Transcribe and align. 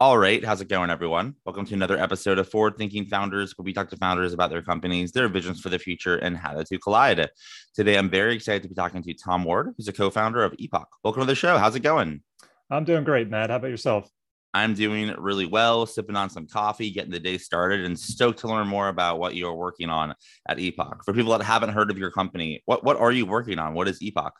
All 0.00 0.18
right, 0.18 0.44
how's 0.44 0.60
it 0.60 0.68
going, 0.68 0.90
everyone? 0.90 1.36
Welcome 1.46 1.66
to 1.66 1.74
another 1.74 1.96
episode 1.96 2.40
of 2.40 2.48
Forward 2.48 2.76
Thinking 2.76 3.06
Founders, 3.06 3.56
where 3.56 3.62
we 3.62 3.72
talk 3.72 3.88
to 3.90 3.96
founders 3.96 4.32
about 4.32 4.50
their 4.50 4.60
companies, 4.60 5.12
their 5.12 5.28
visions 5.28 5.60
for 5.60 5.68
the 5.68 5.78
future, 5.78 6.16
and 6.16 6.36
how 6.36 6.52
the 6.52 6.64
two 6.64 6.80
collide. 6.80 7.30
Today, 7.76 7.96
I'm 7.96 8.10
very 8.10 8.34
excited 8.34 8.64
to 8.64 8.68
be 8.68 8.74
talking 8.74 9.04
to 9.04 9.14
Tom 9.14 9.44
Ward, 9.44 9.72
who's 9.76 9.86
a 9.86 9.92
co-founder 9.92 10.42
of 10.42 10.52
Epoch. 10.58 10.88
Welcome 11.04 11.22
to 11.22 11.26
the 11.26 11.36
show. 11.36 11.58
How's 11.58 11.76
it 11.76 11.84
going? 11.84 12.22
I'm 12.70 12.82
doing 12.82 13.04
great, 13.04 13.30
Matt. 13.30 13.50
How 13.50 13.56
about 13.56 13.70
yourself? 13.70 14.10
I'm 14.52 14.74
doing 14.74 15.14
really 15.16 15.46
well, 15.46 15.86
sipping 15.86 16.16
on 16.16 16.28
some 16.28 16.48
coffee, 16.48 16.90
getting 16.90 17.12
the 17.12 17.20
day 17.20 17.38
started, 17.38 17.84
and 17.84 17.96
stoked 17.96 18.40
to 18.40 18.48
learn 18.48 18.66
more 18.66 18.88
about 18.88 19.20
what 19.20 19.36
you're 19.36 19.54
working 19.54 19.90
on 19.90 20.12
at 20.48 20.58
Epoch. 20.58 21.04
For 21.04 21.14
people 21.14 21.30
that 21.38 21.44
haven't 21.44 21.70
heard 21.70 21.92
of 21.92 21.98
your 21.98 22.10
company, 22.10 22.64
what 22.64 22.82
what 22.82 22.96
are 22.96 23.12
you 23.12 23.26
working 23.26 23.60
on? 23.60 23.74
What 23.74 23.86
is 23.86 24.02
Epoch? 24.02 24.34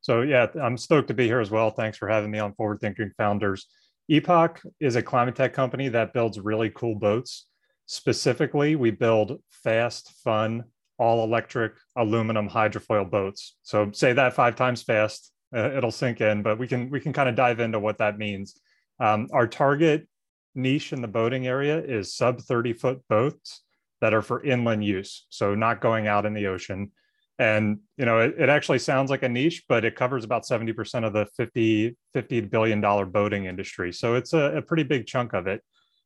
So 0.00 0.22
yeah, 0.22 0.46
I'm 0.60 0.78
stoked 0.78 1.08
to 1.08 1.14
be 1.14 1.26
here 1.26 1.40
as 1.40 1.50
well. 1.50 1.70
Thanks 1.70 1.98
for 1.98 2.08
having 2.08 2.30
me 2.30 2.38
on 2.38 2.54
Forward 2.54 2.80
Thinking 2.80 3.12
Founders. 3.18 3.66
Epoch 4.08 4.60
is 4.80 4.96
a 4.96 5.02
climate 5.02 5.34
tech 5.34 5.52
company 5.52 5.88
that 5.88 6.12
builds 6.12 6.38
really 6.38 6.70
cool 6.70 6.94
boats. 6.94 7.46
Specifically, 7.86 8.76
we 8.76 8.90
build 8.90 9.40
fast, 9.50 10.12
fun, 10.22 10.64
all 10.98 11.24
electric 11.24 11.74
aluminum 11.96 12.48
hydrofoil 12.48 13.10
boats. 13.10 13.56
So 13.62 13.90
say 13.92 14.12
that 14.12 14.34
five 14.34 14.56
times 14.56 14.82
fast, 14.82 15.32
uh, 15.54 15.70
it'll 15.72 15.90
sink 15.90 16.20
in, 16.20 16.42
but 16.42 16.58
we 16.58 16.66
can 16.66 16.90
we 16.90 17.00
can 17.00 17.12
kind 17.12 17.28
of 17.28 17.34
dive 17.34 17.60
into 17.60 17.80
what 17.80 17.98
that 17.98 18.18
means. 18.18 18.60
Um, 19.00 19.28
our 19.32 19.46
target 19.46 20.08
niche 20.54 20.92
in 20.92 21.02
the 21.02 21.08
boating 21.08 21.46
area 21.46 21.78
is 21.78 22.14
sub 22.14 22.40
30 22.40 22.74
foot 22.74 23.00
boats 23.08 23.62
that 24.00 24.14
are 24.14 24.22
for 24.22 24.44
inland 24.44 24.84
use. 24.84 25.26
So 25.30 25.54
not 25.54 25.80
going 25.80 26.06
out 26.06 26.26
in 26.26 26.34
the 26.34 26.46
ocean 26.46 26.92
and 27.38 27.78
you 27.96 28.04
know 28.04 28.20
it, 28.20 28.34
it, 28.38 28.48
actually 28.48 28.78
sounds 28.78 29.10
like 29.10 29.24
a 29.24 29.28
niche 29.28 29.64
but 29.68 29.84
it 29.84 29.96
covers 29.96 30.24
about 30.24 30.44
70% 30.44 31.04
of 31.04 31.12
the 31.12 31.26
50 31.36 31.96
50 32.12 32.40
billion 32.42 32.80
dollar 32.80 33.04
boating 33.06 33.46
industry. 33.46 33.92
So 33.92 34.14
it's 34.14 34.32
a, 34.32 34.58
a, 34.58 34.62
pretty 34.62 34.84
big 34.84 35.06
chunk 35.06 35.32
of 35.32 35.46
it. 35.46 35.62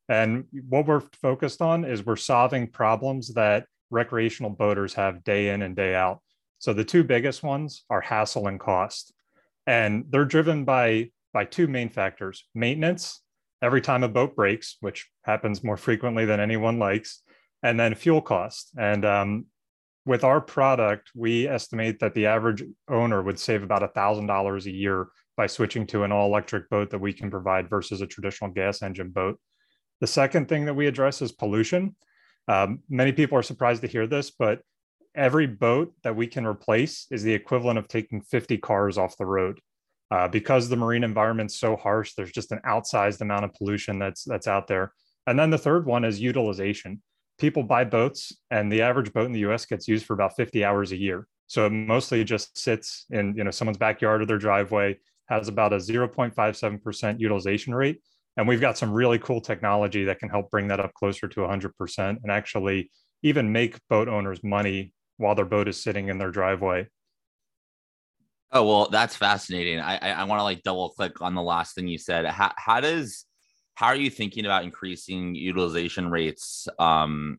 And 0.08 0.44
what 0.68 0.86
we're 0.86 1.02
focused 1.20 1.60
on 1.60 1.84
is 1.84 2.04
we're 2.04 2.16
solving 2.16 2.66
problems 2.66 3.34
that 3.34 3.66
recreational 3.90 4.50
boaters 4.50 4.94
have 4.94 5.22
day 5.22 5.50
in 5.50 5.60
and 5.60 5.76
day 5.76 5.94
out. 5.94 6.22
So 6.58 6.72
the 6.72 6.84
two 6.84 7.04
biggest 7.04 7.42
ones 7.42 7.84
are 7.90 8.00
hassle 8.00 8.48
and 8.48 8.58
cost. 8.58 9.12
And 9.66 10.06
they're 10.08 10.24
driven 10.24 10.64
by 10.64 11.10
by 11.34 11.44
two 11.44 11.66
main 11.66 11.90
factors 11.90 12.48
maintenance 12.54 13.20
every 13.60 13.82
time 13.82 14.02
a 14.02 14.08
boat 14.08 14.34
breaks 14.34 14.76
which 14.80 15.10
happens 15.24 15.62
more 15.62 15.76
frequently 15.76 16.24
than 16.24 16.40
anyone 16.40 16.78
likes 16.78 17.22
and 17.62 17.78
then 17.78 17.94
fuel 17.94 18.22
cost. 18.22 18.70
And 18.78 19.04
um, 19.04 19.46
with 20.08 20.24
our 20.24 20.40
product, 20.40 21.10
we 21.14 21.46
estimate 21.46 22.00
that 22.00 22.14
the 22.14 22.24
average 22.24 22.64
owner 22.88 23.22
would 23.22 23.38
save 23.38 23.62
about 23.62 23.94
$1,000 23.94 24.64
a 24.64 24.70
year 24.70 25.08
by 25.36 25.46
switching 25.46 25.86
to 25.86 26.02
an 26.02 26.10
all 26.10 26.26
electric 26.26 26.70
boat 26.70 26.88
that 26.88 26.98
we 26.98 27.12
can 27.12 27.30
provide 27.30 27.68
versus 27.68 28.00
a 28.00 28.06
traditional 28.06 28.50
gas 28.50 28.80
engine 28.80 29.10
boat. 29.10 29.38
The 30.00 30.06
second 30.06 30.48
thing 30.48 30.64
that 30.64 30.72
we 30.72 30.86
address 30.86 31.20
is 31.20 31.30
pollution. 31.30 31.94
Um, 32.48 32.78
many 32.88 33.12
people 33.12 33.36
are 33.36 33.42
surprised 33.42 33.82
to 33.82 33.86
hear 33.86 34.06
this, 34.06 34.30
but 34.30 34.62
every 35.14 35.46
boat 35.46 35.92
that 36.04 36.16
we 36.16 36.26
can 36.26 36.46
replace 36.46 37.06
is 37.10 37.22
the 37.22 37.34
equivalent 37.34 37.78
of 37.78 37.86
taking 37.86 38.22
50 38.22 38.56
cars 38.56 38.96
off 38.96 39.18
the 39.18 39.26
road. 39.26 39.60
Uh, 40.10 40.26
because 40.26 40.70
the 40.70 40.76
marine 40.76 41.04
environment's 41.04 41.60
so 41.60 41.76
harsh, 41.76 42.14
there's 42.14 42.32
just 42.32 42.50
an 42.50 42.60
outsized 42.66 43.20
amount 43.20 43.44
of 43.44 43.52
pollution 43.52 43.98
that's 43.98 44.24
that's 44.24 44.48
out 44.48 44.68
there. 44.68 44.94
And 45.26 45.38
then 45.38 45.50
the 45.50 45.58
third 45.58 45.84
one 45.84 46.06
is 46.06 46.18
utilization 46.18 47.02
people 47.38 47.62
buy 47.62 47.84
boats 47.84 48.32
and 48.50 48.70
the 48.70 48.82
average 48.82 49.12
boat 49.12 49.26
in 49.26 49.32
the 49.32 49.46
US 49.50 49.64
gets 49.64 49.88
used 49.88 50.04
for 50.06 50.12
about 50.12 50.36
50 50.36 50.64
hours 50.64 50.92
a 50.92 50.96
year. 50.96 51.26
So 51.46 51.66
it 51.66 51.70
mostly 51.70 52.24
just 52.24 52.58
sits 52.58 53.06
in 53.10 53.34
you 53.36 53.44
know 53.44 53.50
someone's 53.50 53.78
backyard 53.78 54.22
or 54.22 54.26
their 54.26 54.38
driveway, 54.38 54.98
has 55.26 55.48
about 55.48 55.72
a 55.72 55.76
0.57% 55.76 57.20
utilization 57.20 57.74
rate. 57.74 58.00
And 58.36 58.46
we've 58.46 58.60
got 58.60 58.78
some 58.78 58.92
really 58.92 59.18
cool 59.18 59.40
technology 59.40 60.04
that 60.04 60.20
can 60.20 60.28
help 60.28 60.50
bring 60.50 60.68
that 60.68 60.78
up 60.80 60.94
closer 60.94 61.26
to 61.26 61.40
100% 61.40 61.98
and 61.98 62.30
actually 62.30 62.90
even 63.22 63.50
make 63.50 63.78
boat 63.88 64.08
owners 64.08 64.44
money 64.44 64.92
while 65.16 65.34
their 65.34 65.44
boat 65.44 65.68
is 65.68 65.82
sitting 65.82 66.08
in 66.08 66.18
their 66.18 66.30
driveway. 66.30 66.86
Oh 68.50 68.66
well, 68.66 68.88
that's 68.90 69.16
fascinating. 69.16 69.80
I 69.80 69.96
I, 69.96 70.10
I 70.10 70.24
want 70.24 70.40
to 70.40 70.44
like 70.44 70.62
double 70.62 70.90
click 70.90 71.20
on 71.20 71.34
the 71.34 71.42
last 71.42 71.74
thing 71.74 71.88
you 71.88 71.98
said. 71.98 72.24
How 72.26 72.52
how 72.56 72.80
does 72.80 73.26
how 73.78 73.86
are 73.86 73.94
you 73.94 74.10
thinking 74.10 74.44
about 74.44 74.64
increasing 74.64 75.36
utilization 75.36 76.10
rates 76.10 76.66
um, 76.80 77.38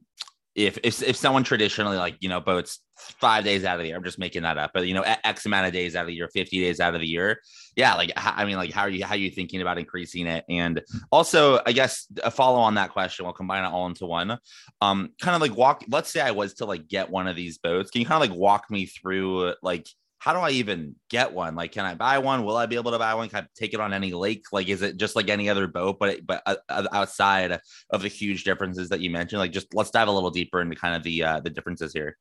if, 0.55 0.77
if 0.83 1.03
if 1.03 1.17
someone 1.17 1.43
traditionally 1.43 1.97
like 1.97 2.15
you 2.21 2.29
know 2.29 2.39
boats 2.39 2.79
five 2.95 3.43
days 3.43 3.65
out 3.65 3.75
of 3.75 3.81
the 3.81 3.87
year 3.87 3.97
i'm 3.97 4.03
just 4.03 4.19
making 4.19 4.43
that 4.43 4.57
up 4.57 4.71
but 4.73 4.87
you 4.87 4.93
know 4.93 5.03
x 5.23 5.45
amount 5.45 5.67
of 5.67 5.73
days 5.73 5.95
out 5.95 6.01
of 6.01 6.07
the 6.07 6.13
year 6.13 6.27
50 6.27 6.59
days 6.61 6.79
out 6.79 6.95
of 6.95 7.01
the 7.01 7.07
year. 7.07 7.39
Yeah 7.75 7.95
like 7.95 8.11
i 8.15 8.45
mean 8.45 8.55
like 8.55 8.71
how 8.71 8.81
are 8.81 8.89
you 8.89 9.03
how 9.05 9.15
are 9.15 9.17
you 9.17 9.29
thinking 9.29 9.61
about 9.61 9.77
increasing 9.77 10.27
it? 10.27 10.45
And 10.49 10.81
also 11.11 11.59
i 11.65 11.73
guess 11.73 12.07
a 12.23 12.31
follow 12.31 12.59
on 12.59 12.75
that 12.75 12.91
question 12.91 13.25
we'll 13.25 13.33
combine 13.33 13.65
it 13.65 13.67
all 13.67 13.87
into 13.87 14.05
one. 14.05 14.37
Um 14.81 15.09
kind 15.21 15.35
of 15.35 15.41
like 15.41 15.55
walk 15.57 15.83
let's 15.89 16.09
say 16.09 16.21
i 16.21 16.31
was 16.31 16.53
to 16.55 16.65
like 16.65 16.87
get 16.87 17.09
one 17.09 17.27
of 17.27 17.35
these 17.35 17.57
boats 17.57 17.91
can 17.91 17.99
you 17.99 18.07
kind 18.07 18.23
of 18.23 18.29
like 18.29 18.39
walk 18.39 18.71
me 18.71 18.85
through 18.85 19.53
like 19.61 19.87
how 20.19 20.33
do 20.33 20.39
I 20.39 20.51
even 20.51 20.95
get 21.09 21.33
one? 21.33 21.55
Like, 21.55 21.71
can 21.71 21.85
I 21.85 21.95
buy 21.95 22.19
one? 22.19 22.43
Will 22.43 22.57
I 22.57 22.65
be 22.65 22.75
able 22.75 22.91
to 22.91 22.99
buy 22.99 23.13
one? 23.13 23.29
Can 23.29 23.45
I 23.45 23.47
take 23.55 23.73
it 23.73 23.79
on 23.79 23.93
any 23.93 24.11
lake? 24.11 24.43
Like, 24.51 24.67
is 24.67 24.81
it 24.81 24.97
just 24.97 25.15
like 25.15 25.29
any 25.29 25.49
other 25.49 25.65
boat, 25.65 25.97
but 25.97 26.25
but 26.25 26.43
uh, 26.45 26.55
uh, 26.67 26.87
outside 26.91 27.57
of 27.89 28.01
the 28.01 28.09
huge 28.09 28.43
differences 28.43 28.89
that 28.89 28.99
you 28.99 29.09
mentioned? 29.09 29.39
Like, 29.39 29.53
just 29.53 29.73
let's 29.73 29.91
dive 29.91 30.09
a 30.09 30.11
little 30.11 30.29
deeper 30.29 30.61
into 30.61 30.75
kind 30.75 30.95
of 30.95 31.03
the 31.03 31.23
uh, 31.23 31.39
the 31.39 31.49
differences 31.49 31.93
here. 31.93 32.17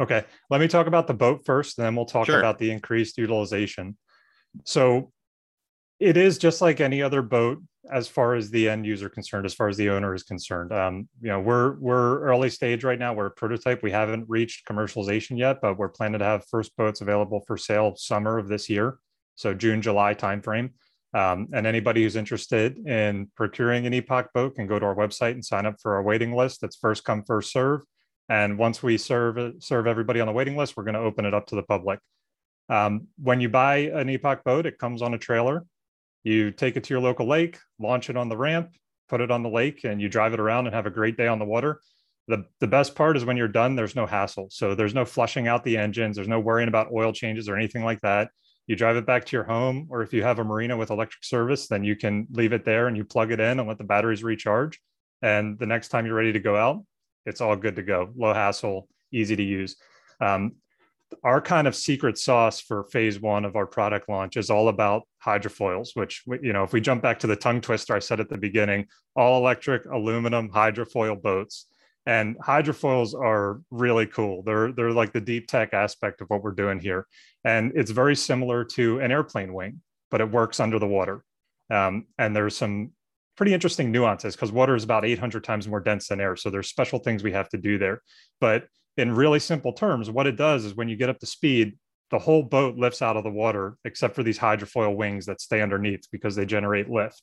Okay, 0.00 0.24
let 0.48 0.60
me 0.60 0.68
talk 0.68 0.86
about 0.86 1.06
the 1.06 1.14
boat 1.14 1.42
first, 1.44 1.78
and 1.78 1.84
then 1.84 1.94
we'll 1.94 2.06
talk 2.06 2.26
sure. 2.26 2.38
about 2.38 2.58
the 2.58 2.70
increased 2.70 3.18
utilization. 3.18 3.98
So, 4.64 5.12
it 6.00 6.16
is 6.16 6.38
just 6.38 6.62
like 6.62 6.80
any 6.80 7.02
other 7.02 7.20
boat 7.20 7.62
as 7.92 8.08
far 8.08 8.34
as 8.34 8.50
the 8.50 8.68
end 8.68 8.86
user 8.86 9.08
concerned, 9.08 9.46
as 9.46 9.54
far 9.54 9.68
as 9.68 9.76
the 9.76 9.90
owner 9.90 10.14
is 10.14 10.22
concerned. 10.22 10.72
Um, 10.72 11.08
you 11.20 11.28
know, 11.28 11.40
we're 11.40 11.76
we're 11.78 12.20
early 12.20 12.50
stage 12.50 12.84
right 12.84 12.98
now. 12.98 13.12
We're 13.12 13.26
a 13.26 13.30
prototype. 13.30 13.82
We 13.82 13.90
haven't 13.90 14.24
reached 14.28 14.66
commercialization 14.66 15.38
yet, 15.38 15.60
but 15.60 15.78
we're 15.78 15.88
planning 15.88 16.18
to 16.18 16.24
have 16.24 16.44
first 16.50 16.76
boats 16.76 17.00
available 17.00 17.42
for 17.46 17.56
sale 17.56 17.94
summer 17.96 18.38
of 18.38 18.48
this 18.48 18.68
year, 18.68 18.98
so 19.34 19.54
June 19.54 19.82
July 19.82 20.14
timeframe. 20.14 20.70
Um, 21.14 21.48
and 21.54 21.66
anybody 21.66 22.02
who's 22.02 22.16
interested 22.16 22.76
in 22.86 23.30
procuring 23.36 23.86
an 23.86 23.94
Epoch 23.94 24.30
boat 24.34 24.56
can 24.56 24.66
go 24.66 24.78
to 24.78 24.84
our 24.84 24.94
website 24.94 25.32
and 25.32 25.44
sign 25.44 25.64
up 25.64 25.76
for 25.80 25.94
our 25.94 26.02
waiting 26.02 26.34
list. 26.34 26.62
It's 26.62 26.76
first 26.76 27.04
come 27.04 27.22
first 27.22 27.52
serve. 27.52 27.82
And 28.28 28.58
once 28.58 28.82
we 28.82 28.98
serve 28.98 29.54
serve 29.60 29.86
everybody 29.86 30.20
on 30.20 30.26
the 30.26 30.32
waiting 30.32 30.56
list, 30.56 30.76
we're 30.76 30.84
going 30.84 30.94
to 30.94 31.00
open 31.00 31.24
it 31.24 31.32
up 31.32 31.46
to 31.46 31.54
the 31.54 31.62
public. 31.62 32.00
Um, 32.68 33.06
when 33.22 33.40
you 33.40 33.48
buy 33.48 33.76
an 33.76 34.10
Epoch 34.10 34.42
boat, 34.44 34.66
it 34.66 34.78
comes 34.78 35.00
on 35.00 35.14
a 35.14 35.18
trailer 35.18 35.64
you 36.26 36.50
take 36.50 36.76
it 36.76 36.82
to 36.82 36.92
your 36.92 37.00
local 37.00 37.28
lake, 37.28 37.56
launch 37.78 38.10
it 38.10 38.16
on 38.16 38.28
the 38.28 38.36
ramp, 38.36 38.70
put 39.08 39.20
it 39.20 39.30
on 39.30 39.44
the 39.44 39.48
lake, 39.48 39.84
and 39.84 40.02
you 40.02 40.08
drive 40.08 40.34
it 40.34 40.40
around 40.40 40.66
and 40.66 40.74
have 40.74 40.86
a 40.86 40.90
great 40.90 41.16
day 41.16 41.28
on 41.28 41.38
the 41.38 41.44
water. 41.44 41.80
The, 42.26 42.44
the 42.58 42.66
best 42.66 42.96
part 42.96 43.16
is 43.16 43.24
when 43.24 43.36
you're 43.36 43.46
done, 43.46 43.76
there's 43.76 43.94
no 43.94 44.06
hassle. 44.06 44.48
So 44.50 44.74
there's 44.74 44.92
no 44.92 45.04
flushing 45.04 45.46
out 45.46 45.62
the 45.62 45.76
engines, 45.76 46.16
there's 46.16 46.26
no 46.26 46.40
worrying 46.40 46.66
about 46.66 46.90
oil 46.92 47.12
changes 47.12 47.48
or 47.48 47.56
anything 47.56 47.84
like 47.84 48.00
that. 48.00 48.30
You 48.66 48.74
drive 48.74 48.96
it 48.96 49.06
back 49.06 49.24
to 49.26 49.36
your 49.36 49.44
home, 49.44 49.86
or 49.88 50.02
if 50.02 50.12
you 50.12 50.24
have 50.24 50.40
a 50.40 50.44
marina 50.44 50.76
with 50.76 50.90
electric 50.90 51.22
service, 51.22 51.68
then 51.68 51.84
you 51.84 51.94
can 51.94 52.26
leave 52.32 52.52
it 52.52 52.64
there 52.64 52.88
and 52.88 52.96
you 52.96 53.04
plug 53.04 53.30
it 53.30 53.38
in 53.38 53.60
and 53.60 53.68
let 53.68 53.78
the 53.78 53.84
batteries 53.84 54.24
recharge. 54.24 54.80
And 55.22 55.56
the 55.60 55.66
next 55.66 55.90
time 55.90 56.06
you're 56.06 56.16
ready 56.16 56.32
to 56.32 56.40
go 56.40 56.56
out, 56.56 56.84
it's 57.24 57.40
all 57.40 57.54
good 57.54 57.76
to 57.76 57.84
go. 57.84 58.10
Low 58.16 58.34
hassle, 58.34 58.88
easy 59.12 59.36
to 59.36 59.44
use. 59.44 59.76
Um, 60.20 60.56
our 61.22 61.40
kind 61.40 61.66
of 61.66 61.74
secret 61.74 62.18
sauce 62.18 62.60
for 62.60 62.84
phase 62.84 63.20
one 63.20 63.44
of 63.44 63.56
our 63.56 63.66
product 63.66 64.08
launch 64.08 64.36
is 64.36 64.50
all 64.50 64.68
about 64.68 65.02
hydrofoils, 65.24 65.90
which, 65.94 66.22
you 66.42 66.52
know, 66.52 66.64
if 66.64 66.72
we 66.72 66.80
jump 66.80 67.02
back 67.02 67.18
to 67.20 67.26
the 67.26 67.36
tongue 67.36 67.60
twister 67.60 67.94
I 67.94 68.00
said 68.00 68.20
at 68.20 68.28
the 68.28 68.38
beginning, 68.38 68.86
all 69.14 69.38
electric 69.38 69.86
aluminum 69.86 70.50
hydrofoil 70.50 71.20
boats. 71.20 71.66
And 72.06 72.38
hydrofoils 72.38 73.14
are 73.14 73.60
really 73.70 74.06
cool. 74.06 74.42
They're, 74.44 74.72
they're 74.72 74.92
like 74.92 75.12
the 75.12 75.20
deep 75.20 75.48
tech 75.48 75.74
aspect 75.74 76.20
of 76.20 76.28
what 76.28 76.42
we're 76.42 76.52
doing 76.52 76.78
here. 76.78 77.06
And 77.44 77.72
it's 77.74 77.90
very 77.90 78.14
similar 78.14 78.64
to 78.64 79.00
an 79.00 79.10
airplane 79.10 79.52
wing, 79.52 79.80
but 80.10 80.20
it 80.20 80.30
works 80.30 80.60
under 80.60 80.78
the 80.78 80.86
water. 80.86 81.24
Um, 81.68 82.06
and 82.16 82.34
there's 82.34 82.56
some 82.56 82.92
pretty 83.36 83.54
interesting 83.54 83.90
nuances 83.90 84.34
because 84.34 84.52
water 84.52 84.76
is 84.76 84.84
about 84.84 85.04
800 85.04 85.44
times 85.44 85.68
more 85.68 85.80
dense 85.80 86.08
than 86.08 86.20
air. 86.20 86.36
So 86.36 86.48
there's 86.48 86.68
special 86.68 87.00
things 87.00 87.22
we 87.22 87.32
have 87.32 87.48
to 87.50 87.58
do 87.58 87.76
there. 87.76 88.02
But 88.40 88.66
in 88.96 89.14
really 89.14 89.38
simple 89.38 89.72
terms, 89.72 90.10
what 90.10 90.26
it 90.26 90.36
does 90.36 90.64
is 90.64 90.74
when 90.74 90.88
you 90.88 90.96
get 90.96 91.10
up 91.10 91.18
to 91.20 91.26
speed, 91.26 91.76
the 92.10 92.18
whole 92.18 92.42
boat 92.42 92.76
lifts 92.76 93.02
out 93.02 93.16
of 93.16 93.24
the 93.24 93.30
water, 93.30 93.76
except 93.84 94.14
for 94.14 94.22
these 94.22 94.38
hydrofoil 94.38 94.94
wings 94.94 95.26
that 95.26 95.40
stay 95.40 95.60
underneath 95.60 96.06
because 96.12 96.36
they 96.36 96.46
generate 96.46 96.88
lift. 96.88 97.20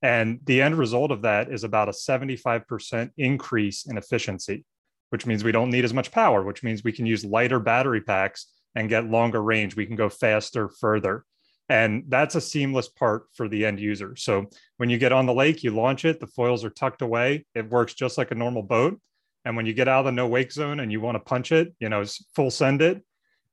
And 0.00 0.40
the 0.44 0.62
end 0.62 0.76
result 0.76 1.10
of 1.10 1.22
that 1.22 1.52
is 1.52 1.64
about 1.64 1.88
a 1.88 1.92
75% 1.92 3.10
increase 3.16 3.86
in 3.86 3.96
efficiency, 3.96 4.64
which 5.10 5.26
means 5.26 5.44
we 5.44 5.52
don't 5.52 5.70
need 5.70 5.84
as 5.84 5.94
much 5.94 6.10
power, 6.10 6.42
which 6.42 6.62
means 6.62 6.82
we 6.82 6.92
can 6.92 7.06
use 7.06 7.24
lighter 7.24 7.60
battery 7.60 8.00
packs 8.00 8.46
and 8.74 8.88
get 8.88 9.08
longer 9.08 9.42
range. 9.42 9.76
We 9.76 9.86
can 9.86 9.96
go 9.96 10.08
faster, 10.08 10.68
further. 10.68 11.24
And 11.68 12.04
that's 12.08 12.34
a 12.34 12.40
seamless 12.40 12.88
part 12.88 13.26
for 13.34 13.48
the 13.48 13.64
end 13.64 13.80
user. 13.80 14.16
So 14.16 14.46
when 14.76 14.90
you 14.90 14.98
get 14.98 15.12
on 15.12 15.26
the 15.26 15.34
lake, 15.34 15.62
you 15.62 15.70
launch 15.70 16.04
it, 16.04 16.20
the 16.20 16.26
foils 16.26 16.64
are 16.64 16.70
tucked 16.70 17.02
away. 17.02 17.46
It 17.54 17.70
works 17.70 17.94
just 17.94 18.18
like 18.18 18.30
a 18.30 18.36
normal 18.36 18.62
boat. 18.62 19.00
And 19.44 19.56
when 19.56 19.66
you 19.66 19.74
get 19.74 19.88
out 19.88 20.00
of 20.00 20.04
the 20.06 20.12
no 20.12 20.28
wake 20.28 20.52
zone 20.52 20.80
and 20.80 20.92
you 20.92 21.00
want 21.00 21.16
to 21.16 21.20
punch 21.20 21.52
it, 21.52 21.74
you 21.80 21.88
know, 21.88 22.04
full 22.34 22.50
send 22.50 22.82
it, 22.82 23.02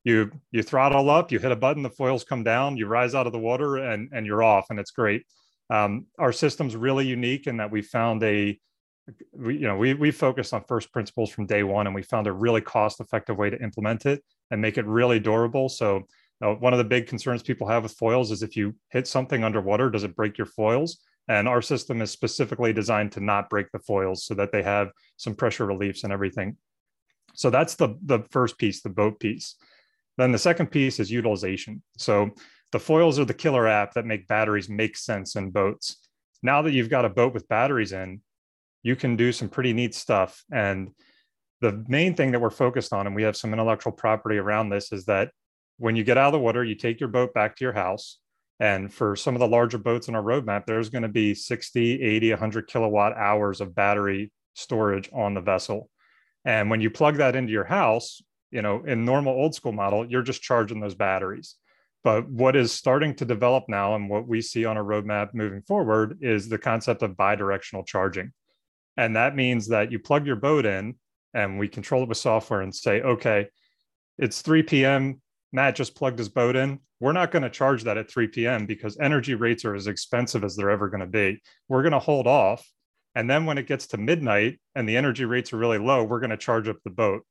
you 0.04 0.32
you 0.52 0.64
throttle 0.64 1.10
up, 1.10 1.32
you 1.32 1.40
hit 1.40 1.52
a 1.52 1.56
button, 1.56 1.84
the 1.84 1.90
foils 1.90 2.24
come 2.24 2.44
down, 2.44 2.78
you 2.78 2.88
rise 2.88 3.16
out 3.16 3.28
of 3.28 3.34
the 3.34 3.40
water, 3.40 3.78
and 3.78 4.10
and 4.14 4.26
you're 4.26 4.44
off, 4.44 4.68
and 4.70 4.80
it's 4.80 4.92
great. 4.92 5.26
Um, 5.70 6.08
our 6.18 6.32
system's 6.32 6.76
really 6.76 7.06
unique 7.06 7.48
in 7.48 7.58
that 7.58 7.72
we 7.72 7.82
found 7.82 8.24
a 8.24 8.60
we, 9.34 9.56
you 9.56 9.68
know 9.68 9.78
we 9.78 9.94
we 9.94 10.12
focused 10.12 10.54
on 10.54 10.64
first 10.68 10.92
principles 10.92 11.30
from 11.30 11.46
day 11.46 11.64
one 11.64 11.88
and 11.88 11.96
we 11.96 12.04
found 12.04 12.28
a 12.28 12.32
really 12.32 12.62
cost 12.62 13.00
effective 13.00 13.38
way 13.38 13.50
to 13.50 13.62
implement 13.62 14.06
it 14.06 14.24
and 14.52 14.62
make 14.62 14.78
it 14.78 14.86
really 14.86 15.20
durable 15.20 15.70
so 15.70 16.04
uh, 16.44 16.54
one 16.54 16.74
of 16.74 16.78
the 16.78 16.84
big 16.84 17.08
concerns 17.08 17.42
people 17.42 17.68
have 17.68 17.84
with 17.84 17.92
foils 17.94 18.32
is 18.32 18.44
if 18.44 18.56
you 18.56 18.74
hit 18.90 19.08
something 19.08 19.44
underwater 19.44 19.90
does 19.90 20.04
it 20.04 20.16
break 20.16 20.38
your 20.38 20.46
foils 20.46 21.00
and 21.30 21.48
our 21.48 21.62
system 21.62 22.02
is 22.02 22.12
specifically 22.12 22.74
designed 22.74 23.12
to 23.14 23.20
not 23.22 23.50
break 23.50 23.72
the 23.72 23.80
foils 23.80 24.26
so 24.26 24.34
that 24.34 24.52
they 24.52 24.64
have 24.64 24.90
some 25.16 25.36
pressure 25.36 25.66
reliefs 25.66 26.04
and 26.04 26.12
everything. 26.12 26.58
So 27.36 27.52
that's 27.52 27.76
the, 27.76 27.96
the 28.04 28.24
first 28.32 28.58
piece, 28.58 28.82
the 28.82 28.90
boat 28.90 29.20
piece. 29.20 29.56
Then 30.18 30.32
the 30.32 30.40
second 30.40 30.72
piece 30.72 31.00
is 31.00 31.12
utilization. 31.12 31.84
So 31.98 32.32
the 32.72 32.80
foils 32.80 33.20
are 33.20 33.26
the 33.26 33.34
killer 33.34 33.68
app 33.68 33.94
that 33.94 34.06
make 34.06 34.28
batteries 34.28 34.70
make 34.70 34.98
sense 34.98 35.36
in 35.36 35.52
boats. 35.52 35.98
Now 36.42 36.64
that 36.64 36.72
you've 36.72 36.90
got 36.90 37.06
a 37.06 37.10
boat 37.10 37.34
with 37.34 37.48
batteries 37.48 37.94
in, 37.94 38.22
you 38.82 38.96
can 38.96 39.16
do 39.16 39.32
some 39.32 39.50
pretty 39.50 39.72
neat 39.72 39.94
stuff. 39.94 40.44
And 40.52 40.90
the 41.62 41.86
main 41.88 42.16
thing 42.16 42.32
that 42.32 42.42
we're 42.42 42.50
focused 42.50 42.92
on, 42.92 43.06
and 43.06 43.16
we 43.16 43.24
have 43.24 43.38
some 43.38 43.54
intellectual 43.54 43.94
property 43.94 44.38
around 44.38 44.70
this, 44.70 44.92
is 44.92 45.06
that 45.06 45.32
when 45.78 45.96
you 45.96 46.04
get 46.04 46.18
out 46.18 46.28
of 46.28 46.34
the 46.34 46.40
water, 46.40 46.64
you 46.64 46.76
take 46.76 47.00
your 47.00 47.10
boat 47.10 47.34
back 47.34 47.56
to 47.56 47.64
your 47.64 47.74
house. 47.74 48.18
And 48.60 48.94
for 48.94 49.16
some 49.16 49.36
of 49.36 49.40
the 49.40 49.48
larger 49.48 49.78
boats 49.78 50.08
in 50.08 50.16
our 50.16 50.22
roadmap, 50.22 50.66
there's 50.66 50.90
going 50.90 51.04
to 51.04 51.08
be 51.08 51.34
60, 51.34 52.02
80, 52.02 52.32
100 52.32 52.68
kilowatt 52.68 53.16
hours 53.16 53.62
of 53.62 53.74
battery 53.74 54.32
storage 54.54 55.10
on 55.14 55.34
the 55.34 55.42
vessel. 55.42 55.90
And 56.46 56.70
when 56.70 56.82
you 56.82 56.90
plug 56.90 57.18
that 57.18 57.36
into 57.36 57.52
your 57.52 57.64
house, 57.64 58.22
you 58.52 58.62
know, 58.62 58.84
in 58.84 59.06
normal 59.06 59.34
old 59.34 59.56
school 59.56 59.72
model, 59.72 60.06
you're 60.10 60.24
just 60.24 60.42
charging 60.42 60.80
those 60.80 60.96
batteries. 60.96 61.56
But 62.04 62.30
what 62.30 62.56
is 62.56 62.72
starting 62.72 63.16
to 63.16 63.26
develop 63.26 63.66
now 63.68 63.96
and 63.96 64.10
what 64.10 64.28
we 64.28 64.42
see 64.42 64.66
on 64.66 64.78
a 64.78 64.84
roadmap 64.84 65.34
moving 65.34 65.62
forward 65.62 66.20
is 66.22 66.48
the 66.48 66.58
concept 66.58 67.02
of 67.02 67.12
bidirectional 67.12 67.86
charging. 67.86 68.32
And 68.98 69.16
that 69.16 69.36
means 69.36 69.68
that 69.68 69.92
you 69.92 70.00
plug 70.00 70.26
your 70.26 70.38
boat 70.38 70.66
in 70.66 70.96
and 71.34 71.60
we 71.60 71.68
control 71.68 72.04
it 72.04 72.10
with 72.10 72.18
software 72.18 72.62
and 72.62 72.74
say, 72.74 73.02
okay, 73.02 73.48
it's 74.18 74.42
3 74.42 74.64
p.m. 74.64 75.22
Matt 75.52 75.76
just 75.76 75.96
plugged 75.96 76.20
his 76.20 76.30
boat 76.30 76.56
in. 76.56 76.80
We're 77.00 77.14
not 77.14 77.32
going 77.32 77.44
to 77.44 77.50
charge 77.50 77.84
that 77.84 77.98
at 77.98 78.12
3 78.12 78.28
p.m. 78.28 78.66
because 78.66 78.98
energy 79.00 79.36
rates 79.36 79.66
are 79.66 79.76
as 79.76 79.88
expensive 79.88 80.44
as 80.44 80.56
they're 80.56 80.70
ever 80.70 80.90
going 80.90 81.00
to 81.02 81.08
be. 81.08 81.42
We're 81.68 81.82
going 81.82 81.94
to 81.94 82.00
hold 82.00 82.28
off. 82.28 82.68
And 83.16 83.30
then 83.30 83.46
when 83.46 83.58
it 83.58 83.68
gets 83.68 83.88
to 83.88 83.98
midnight 83.98 84.60
and 84.76 84.88
the 84.88 84.98
energy 84.98 85.26
rates 85.26 85.52
are 85.52 85.58
really 85.58 85.80
low, 85.80 86.04
we're 86.04 86.20
going 86.20 86.30
to 86.30 86.38
charge 86.38 86.68
up 86.68 86.78
the 86.84 86.92
boat. 86.92 87.26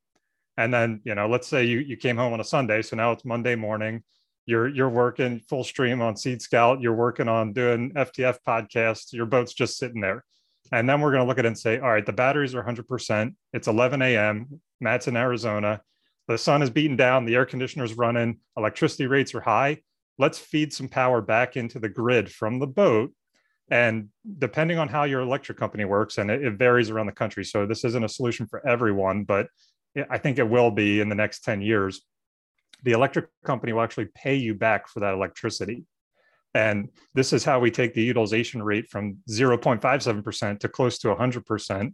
And 0.57 0.75
then, 0.75 1.01
you 1.05 1.15
know, 1.15 1.29
let's 1.29 1.47
say 1.47 1.65
you, 1.65 1.79
you 1.79 1.97
came 1.97 2.17
home 2.17 2.33
on 2.33 2.41
a 2.41 2.45
Sunday. 2.45 2.83
So 2.83 2.97
now 2.97 3.13
it's 3.13 3.25
Monday 3.25 3.55
morning. 3.55 4.03
You're 4.45 4.67
you're 4.67 4.89
working 4.89 5.41
full 5.41 5.63
stream 5.63 6.01
on 6.01 6.17
Seed 6.17 6.41
Scout. 6.41 6.81
You're 6.81 6.95
working 6.95 7.29
on 7.29 7.53
doing 7.53 7.93
FTF 7.93 8.39
podcasts. 8.47 9.13
Your 9.13 9.27
boat's 9.27 9.53
just 9.53 9.77
sitting 9.77 10.01
there. 10.01 10.25
And 10.73 10.89
then 10.89 11.01
we're 11.01 11.13
going 11.13 11.23
to 11.23 11.29
look 11.29 11.39
at 11.39 11.45
it 11.45 11.49
and 11.49 11.59
say, 11.59 11.79
all 11.79 11.91
right, 11.91 12.05
the 12.05 12.13
batteries 12.13 12.55
are 12.55 12.65
100%. 12.65 13.35
It's 13.53 13.69
11 13.69 14.03
a.m. 14.03 14.61
Matt's 14.81 15.07
in 15.07 15.17
Arizona 15.17 15.83
the 16.29 16.39
sun 16.39 16.63
is 16.63 16.71
beaten 16.71 16.97
down, 16.97 17.25
the 17.25 17.35
air 17.35 17.47
conditioner's 17.47 17.95
running, 17.95 18.39
electricity 18.57 19.07
rates 19.07 19.35
are 19.35 19.41
high. 19.41 19.79
Let's 20.19 20.39
feed 20.39 20.73
some 20.73 20.89
power 20.89 21.21
back 21.21 21.57
into 21.57 21.79
the 21.79 21.89
grid 21.89 22.31
from 22.31 22.59
the 22.59 22.67
boat. 22.67 23.13
And 23.71 24.09
depending 24.39 24.79
on 24.79 24.89
how 24.89 25.05
your 25.05 25.21
electric 25.21 25.59
company 25.59 25.85
works, 25.85 26.19
and 26.19 26.31
it, 26.31 26.43
it 26.43 26.55
varies 26.55 26.91
around 26.91 27.07
the 27.07 27.13
country. 27.13 27.45
So 27.45 27.67
this 27.67 27.85
isn't 27.85 28.05
a 28.05 28.09
solution 28.09 28.47
for 28.47 28.67
everyone, 28.67 29.25
but 29.25 29.49
I 30.11 30.19
think 30.19 30.39
it 30.39 30.49
will 30.49 30.71
be 30.71 31.01
in 31.01 31.09
the 31.09 31.15
next 31.15 31.45
10 31.45 31.63
years. 31.63 32.03
The 32.85 32.93
electric 32.93 33.27
company 33.45 33.73
will 33.73 33.83
actually 33.83 34.09
pay 34.15 34.37
you 34.37 34.55
back 34.55 34.89
for 34.89 35.01
that 35.01 35.15
electricity. 35.15 35.85
And 36.55 36.89
this 37.15 37.33
is 37.33 37.45
how 37.45 37.61
we 37.61 37.71
take 37.71 37.95
the 37.95 38.03
utilization 38.03 38.63
rate 38.63 38.89
from 38.89 39.19
0.57% 39.29 40.61
to 40.61 40.69
close 40.69 40.99
to 40.99 41.09
100% 41.09 41.93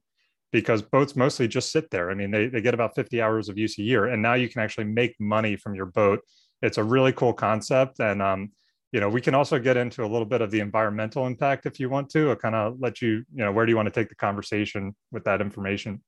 because 0.54 0.82
boats 0.82 1.16
mostly 1.16 1.48
just 1.48 1.72
sit 1.72 1.90
there. 1.90 2.12
I 2.12 2.14
mean, 2.14 2.30
they, 2.30 2.46
they 2.46 2.60
get 2.60 2.74
about 2.74 2.94
50 2.94 3.20
hours 3.20 3.48
of 3.48 3.58
use 3.58 3.76
a 3.80 3.82
year, 3.82 4.06
and 4.06 4.22
now 4.22 4.34
you 4.34 4.48
can 4.48 4.62
actually 4.62 4.84
make 4.84 5.16
money 5.18 5.56
from 5.56 5.74
your 5.74 5.86
boat. 5.86 6.20
It's 6.62 6.78
a 6.78 6.84
really 6.84 7.12
cool 7.12 7.32
concept. 7.32 7.98
And, 7.98 8.22
um, 8.22 8.52
you 8.92 9.00
know, 9.00 9.08
we 9.08 9.20
can 9.20 9.34
also 9.34 9.58
get 9.58 9.76
into 9.76 10.04
a 10.04 10.06
little 10.06 10.24
bit 10.24 10.42
of 10.42 10.52
the 10.52 10.60
environmental 10.60 11.26
impact 11.26 11.66
if 11.66 11.80
you 11.80 11.90
want 11.90 12.08
to, 12.10 12.30
or 12.30 12.36
kind 12.36 12.54
of 12.54 12.76
let 12.78 13.02
you, 13.02 13.24
you 13.34 13.44
know, 13.44 13.50
where 13.50 13.66
do 13.66 13.72
you 13.72 13.76
want 13.76 13.86
to 13.86 13.92
take 13.92 14.08
the 14.08 14.14
conversation 14.14 14.94
with 15.10 15.24
that 15.24 15.40
information? 15.40 16.00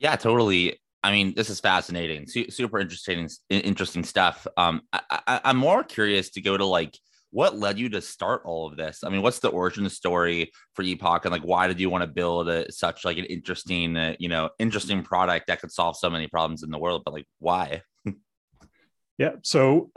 Yeah, 0.00 0.16
totally. 0.16 0.78
I 1.02 1.10
mean, 1.10 1.32
this 1.34 1.48
is 1.48 1.58
fascinating, 1.58 2.26
super 2.26 2.78
interesting, 2.78 3.26
interesting 3.48 4.04
stuff. 4.04 4.46
Um, 4.58 4.82
I, 4.92 5.00
I, 5.08 5.40
I'm 5.44 5.56
more 5.56 5.82
curious 5.82 6.28
to 6.32 6.42
go 6.42 6.58
to 6.58 6.66
like 6.66 6.98
what 7.36 7.58
led 7.58 7.78
you 7.78 7.90
to 7.90 8.00
start 8.00 8.40
all 8.46 8.66
of 8.66 8.78
this? 8.78 9.04
I 9.04 9.10
mean, 9.10 9.20
what's 9.20 9.40
the 9.40 9.50
origin 9.50 9.86
story 9.90 10.50
for 10.72 10.82
Epoch, 10.82 11.26
and 11.26 11.32
like 11.32 11.42
why 11.42 11.66
did 11.66 11.78
you 11.78 11.90
want 11.90 12.00
to 12.00 12.06
build 12.06 12.48
a, 12.48 12.72
such 12.72 13.04
like 13.04 13.18
an 13.18 13.26
interesting, 13.26 13.94
uh, 13.94 14.16
you 14.18 14.30
know, 14.30 14.48
interesting 14.58 15.02
product 15.02 15.48
that 15.48 15.60
could 15.60 15.70
solve 15.70 15.98
so 15.98 16.08
many 16.08 16.28
problems 16.28 16.62
in 16.62 16.70
the 16.70 16.78
world? 16.78 17.02
But 17.04 17.12
like, 17.12 17.26
why? 17.38 17.82
yeah, 19.18 19.32
so 19.42 19.90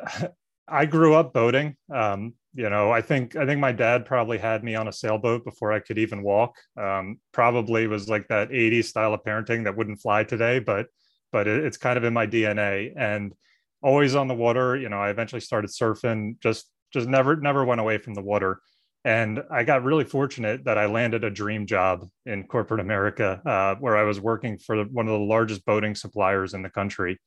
I 0.68 0.86
grew 0.86 1.14
up 1.14 1.32
boating. 1.32 1.78
Um, 1.90 2.34
you 2.54 2.70
know, 2.70 2.92
I 2.92 3.02
think 3.02 3.38
I 3.38 3.46
think 3.46 3.62
my 3.62 3.72
dad 3.72 4.06
probably 4.06 4.38
had 4.38 4.62
me 4.62 4.76
on 4.76 4.90
a 4.90 4.92
sailboat 4.92 5.46
before 5.46 5.72
I 5.72 5.80
could 5.80 5.98
even 5.98 6.24
walk. 6.24 6.58
Um, 6.76 7.22
probably 7.32 7.88
was 7.88 8.10
like 8.10 8.28
that 8.28 8.50
'80s 8.50 8.86
style 8.86 9.14
of 9.14 9.24
parenting 9.24 9.64
that 9.64 9.78
wouldn't 9.78 10.02
fly 10.02 10.26
today, 10.26 10.60
but 10.60 10.88
but 11.32 11.48
it, 11.48 11.64
it's 11.64 11.78
kind 11.78 11.96
of 11.96 12.04
in 12.04 12.12
my 12.12 12.28
DNA 12.28 12.92
and 12.98 13.34
always 13.82 14.14
on 14.14 14.28
the 14.28 14.36
water. 14.36 14.76
You 14.76 14.90
know, 14.90 15.00
I 15.00 15.10
eventually 15.10 15.40
started 15.40 15.70
surfing 15.70 16.38
just 16.42 16.70
just 16.92 17.08
never 17.08 17.36
never 17.36 17.64
went 17.66 17.82
away 17.82 17.98
from 17.98 18.14
the 18.14 18.22
water. 18.22 18.62
And 19.06 19.42
i 19.50 19.64
got 19.64 19.84
really 19.84 20.04
fortunate 20.04 20.66
that 20.66 20.78
i 20.78 20.86
landed 20.86 21.24
a 21.24 21.30
dream 21.30 21.66
job 21.66 22.08
in 22.26 22.44
corporate 22.44 22.82
america 22.82 23.42
uh, 23.46 23.76
where 23.80 23.96
i 23.96 24.04
was 24.04 24.20
working 24.20 24.58
for 24.58 24.84
one 24.84 25.08
of 25.08 25.14
the 25.14 25.26
largest 25.26 25.66
boating 25.66 25.96
suppliers 25.96 26.54
in 26.54 26.62
the 26.62 26.70
country. 26.70 27.20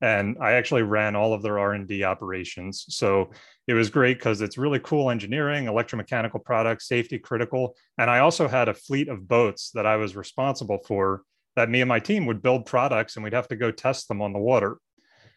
And 0.00 0.36
i 0.40 0.52
actually 0.52 0.82
ran 0.82 1.16
all 1.16 1.32
of 1.32 1.42
their 1.42 1.58
r&d 1.58 2.04
operations. 2.04 2.84
So 2.88 3.30
it 3.66 3.72
was 3.72 3.88
great 3.88 4.18
because 4.18 4.42
it's 4.42 4.58
really 4.58 4.80
cool 4.80 5.10
engineering 5.10 5.64
electromechanical 5.64 6.44
products 6.44 6.88
safety 6.88 7.18
critical. 7.18 7.74
And 7.96 8.10
i 8.10 8.18
also 8.18 8.46
had 8.46 8.68
a 8.68 8.74
fleet 8.74 9.08
of 9.08 9.26
boats 9.26 9.70
that 9.72 9.86
i 9.86 9.96
was 9.96 10.16
responsible 10.16 10.80
for 10.86 11.22
that 11.56 11.70
me 11.70 11.80
and 11.80 11.88
my 11.88 12.00
team 12.00 12.26
would 12.26 12.42
build 12.42 12.66
products 12.66 13.16
and 13.16 13.24
we'd 13.24 13.32
have 13.32 13.48
to 13.48 13.56
go 13.56 13.70
test 13.70 14.08
them 14.08 14.20
on 14.20 14.32
the 14.32 14.38
water. 14.38 14.78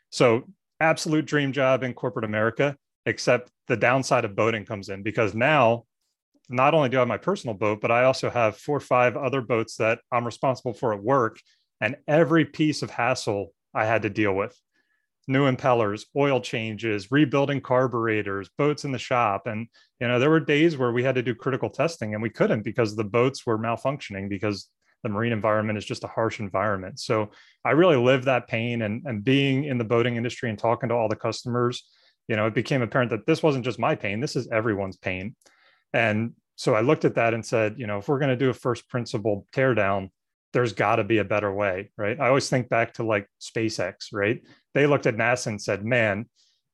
So 0.09 0.49
absolute 0.79 1.25
dream 1.25 1.53
job 1.53 1.83
in 1.83 1.93
corporate 1.93 2.25
america 2.25 2.75
except 3.07 3.51
the 3.67 3.77
downside 3.77 4.25
of 4.25 4.35
boating 4.35 4.65
comes 4.65 4.89
in 4.89 5.01
because 5.01 5.33
now 5.33 5.85
not 6.49 6.73
only 6.73 6.89
do 6.89 6.97
I 6.97 6.99
have 6.99 7.07
my 7.07 7.17
personal 7.17 7.55
boat, 7.55 7.81
but 7.81 7.91
I 7.91 8.03
also 8.03 8.29
have 8.29 8.57
four 8.57 8.77
or 8.77 8.81
five 8.81 9.17
other 9.17 9.41
boats 9.41 9.77
that 9.77 9.99
I'm 10.11 10.25
responsible 10.25 10.73
for 10.73 10.93
at 10.93 11.01
work. 11.01 11.39
And 11.81 11.97
every 12.07 12.45
piece 12.45 12.81
of 12.83 12.89
hassle 12.89 13.53
I 13.73 13.85
had 13.85 14.03
to 14.03 14.09
deal 14.09 14.33
with 14.33 14.55
new 15.27 15.51
impellers, 15.51 16.05
oil 16.15 16.39
changes, 16.39 17.11
rebuilding 17.11 17.59
carburetors, 17.59 18.49
boats 18.57 18.85
in 18.85 18.91
the 18.91 18.97
shop. 18.97 19.45
And, 19.45 19.67
you 19.99 20.07
know, 20.07 20.19
there 20.19 20.29
were 20.29 20.39
days 20.39 20.77
where 20.77 20.93
we 20.93 21.03
had 21.03 21.15
to 21.15 21.21
do 21.21 21.35
critical 21.35 21.69
testing 21.69 22.13
and 22.13 22.23
we 22.23 22.29
couldn't 22.29 22.63
because 22.63 22.95
the 22.95 23.03
boats 23.03 23.45
were 23.45 23.59
malfunctioning 23.59 24.29
because 24.29 24.69
the 25.03 25.09
marine 25.09 25.33
environment 25.33 25.77
is 25.77 25.85
just 25.85 26.05
a 26.05 26.07
harsh 26.07 26.39
environment. 26.39 26.99
So 26.99 27.31
I 27.65 27.71
really 27.71 27.97
lived 27.97 28.25
that 28.25 28.47
pain 28.47 28.81
and, 28.81 29.05
and 29.05 29.23
being 29.23 29.65
in 29.65 29.77
the 29.77 29.83
boating 29.83 30.15
industry 30.15 30.49
and 30.49 30.57
talking 30.57 30.89
to 30.89 30.95
all 30.95 31.09
the 31.09 31.15
customers, 31.15 31.83
you 32.27 32.35
know, 32.35 32.47
it 32.47 32.53
became 32.53 32.81
apparent 32.81 33.11
that 33.11 33.25
this 33.25 33.41
wasn't 33.41 33.65
just 33.65 33.79
my 33.79 33.95
pain, 33.95 34.19
this 34.19 34.35
is 34.35 34.47
everyone's 34.49 34.97
pain. 34.97 35.35
And 35.93 36.33
so 36.55 36.73
I 36.73 36.81
looked 36.81 37.05
at 37.05 37.15
that 37.15 37.33
and 37.33 37.45
said, 37.45 37.75
you 37.77 37.87
know, 37.87 37.99
if 37.99 38.07
we're 38.07 38.19
going 38.19 38.29
to 38.29 38.35
do 38.35 38.49
a 38.49 38.53
first 38.53 38.89
principle 38.89 39.45
teardown, 39.53 40.09
there's 40.53 40.73
got 40.73 40.95
to 40.95 41.03
be 41.03 41.19
a 41.19 41.23
better 41.23 41.53
way, 41.53 41.91
right? 41.97 42.19
I 42.19 42.27
always 42.29 42.49
think 42.49 42.69
back 42.69 42.93
to 42.93 43.03
like 43.03 43.29
SpaceX, 43.41 44.07
right? 44.11 44.41
They 44.73 44.87
looked 44.87 45.05
at 45.05 45.15
NASA 45.15 45.47
and 45.47 45.61
said, 45.61 45.85
man, 45.85 46.25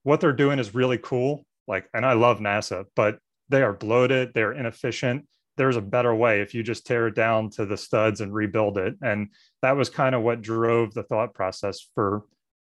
what 0.04 0.20
they're 0.20 0.32
doing 0.32 0.60
is 0.60 0.74
really 0.74 0.98
cool. 0.98 1.46
Like, 1.68 1.90
and 1.94 2.06
I 2.06 2.14
love 2.14 2.40
NASA, 2.40 2.86
but 2.96 3.20
they 3.50 3.62
are 3.62 3.74
bloated, 3.74 4.32
they're 4.34 4.54
inefficient. 4.54 5.28
There's 5.58 5.76
a 5.76 5.82
better 5.82 6.16
way 6.16 6.42
if 6.42 6.54
you 6.54 6.64
just 6.64 6.86
tear 6.86 7.08
it 7.08 7.16
down 7.16 7.50
to 7.52 7.66
the 7.66 7.78
studs 7.78 8.22
and 8.22 8.34
rebuild 8.34 8.78
it. 8.78 8.96
And 9.02 9.30
that 9.62 9.76
was 9.76 9.90
kind 9.90 10.16
of 10.16 10.24
what 10.24 10.42
drove 10.42 10.94
the 10.94 11.04
thought 11.04 11.34
process 11.34 11.88
for, 11.94 12.24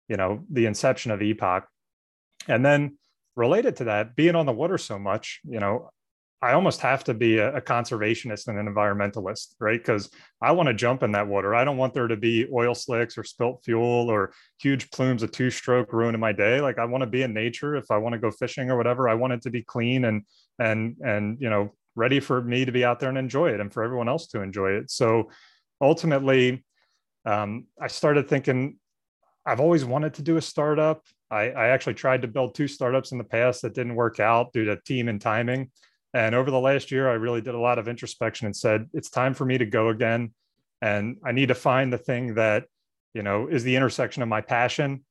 you 0.07 0.17
know, 0.17 0.45
the 0.51 0.65
inception 0.65 1.11
of 1.11 1.21
Epoch. 1.21 1.67
And 2.47 2.65
then 2.65 2.97
related 3.35 3.77
to 3.77 3.85
that, 3.85 4.15
being 4.15 4.35
on 4.35 4.45
the 4.45 4.51
water 4.51 4.77
so 4.77 4.97
much, 4.97 5.39
you 5.47 5.59
know, 5.59 5.89
I 6.39 6.53
almost 6.53 6.81
have 6.81 7.03
to 7.05 7.15
be 7.15 7.39
a, 7.39 7.55
a 7.55 7.61
conservationist 7.61 8.47
and 8.47 8.59
an 8.59 8.71
environmentalist, 8.71 9.55
right? 9.59 9.79
Because 9.79 10.11
I 10.39 10.51
want 10.51 10.67
to 10.67 10.73
jump 10.73 11.01
in 11.01 11.11
that 11.13 11.27
water. 11.27 11.55
I 11.55 11.63
don't 11.63 11.77
want 11.77 11.95
there 11.95 12.07
to 12.07 12.15
be 12.15 12.47
oil 12.53 12.75
slicks 12.75 13.17
or 13.17 13.23
spilt 13.23 13.63
fuel 13.65 14.09
or 14.09 14.33
huge 14.61 14.91
plumes 14.91 15.23
of 15.23 15.31
two 15.31 15.49
stroke 15.49 15.93
ruining 15.93 16.21
my 16.21 16.33
day. 16.33 16.61
Like 16.61 16.77
I 16.77 16.85
want 16.85 17.01
to 17.01 17.09
be 17.09 17.23
in 17.23 17.33
nature. 17.33 17.75
If 17.75 17.89
I 17.89 17.97
want 17.97 18.13
to 18.13 18.19
go 18.19 18.29
fishing 18.29 18.69
or 18.69 18.77
whatever, 18.77 19.09
I 19.09 19.15
want 19.15 19.33
it 19.33 19.41
to 19.43 19.49
be 19.49 19.63
clean 19.63 20.05
and 20.05 20.23
and 20.59 20.95
and 21.03 21.41
you 21.41 21.49
know 21.49 21.73
ready 21.95 22.19
for 22.19 22.43
me 22.43 22.65
to 22.65 22.71
be 22.71 22.85
out 22.85 22.99
there 22.99 23.09
and 23.09 23.17
enjoy 23.17 23.49
it 23.49 23.59
and 23.59 23.73
for 23.73 23.81
everyone 23.81 24.07
else 24.07 24.27
to 24.27 24.41
enjoy 24.41 24.71
it. 24.73 24.91
So 24.91 25.31
ultimately, 25.81 26.63
um, 27.25 27.65
I 27.81 27.87
started 27.87 28.29
thinking 28.29 28.77
I've 29.43 29.59
always 29.59 29.83
wanted 29.83 30.13
to 30.15 30.21
do 30.21 30.37
a 30.37 30.41
startup. 30.41 31.03
I, 31.29 31.49
I 31.49 31.67
actually 31.69 31.95
tried 31.95 32.21
to 32.21 32.27
build 32.27 32.55
two 32.55 32.67
startups 32.67 33.11
in 33.11 33.17
the 33.17 33.23
past 33.23 33.61
that 33.61 33.73
didn't 33.73 33.95
work 33.95 34.19
out 34.19 34.53
due 34.53 34.65
to 34.65 34.79
team 34.81 35.09
and 35.09 35.19
timing. 35.19 35.71
And 36.13 36.33
over 36.33 36.49
the 36.49 36.59
last 36.59 36.91
year, 36.91 37.09
I 37.09 37.13
really 37.13 37.41
did 37.41 37.55
a 37.55 37.59
lot 37.59 37.79
of 37.79 37.87
introspection 37.87 38.45
and 38.45 38.55
said, 38.55 38.89
it's 38.93 39.09
time 39.09 39.33
for 39.33 39.45
me 39.45 39.57
to 39.57 39.65
go 39.65 39.89
again. 39.89 40.33
And 40.81 41.17
I 41.23 41.31
need 41.31 41.47
to 41.47 41.55
find 41.55 41.91
the 41.91 41.97
thing 41.97 42.35
that, 42.35 42.65
you 43.13 43.23
know, 43.23 43.47
is 43.47 43.63
the 43.63 43.75
intersection 43.75 44.23
of 44.23 44.29
my 44.29 44.41
passion, 44.41 45.03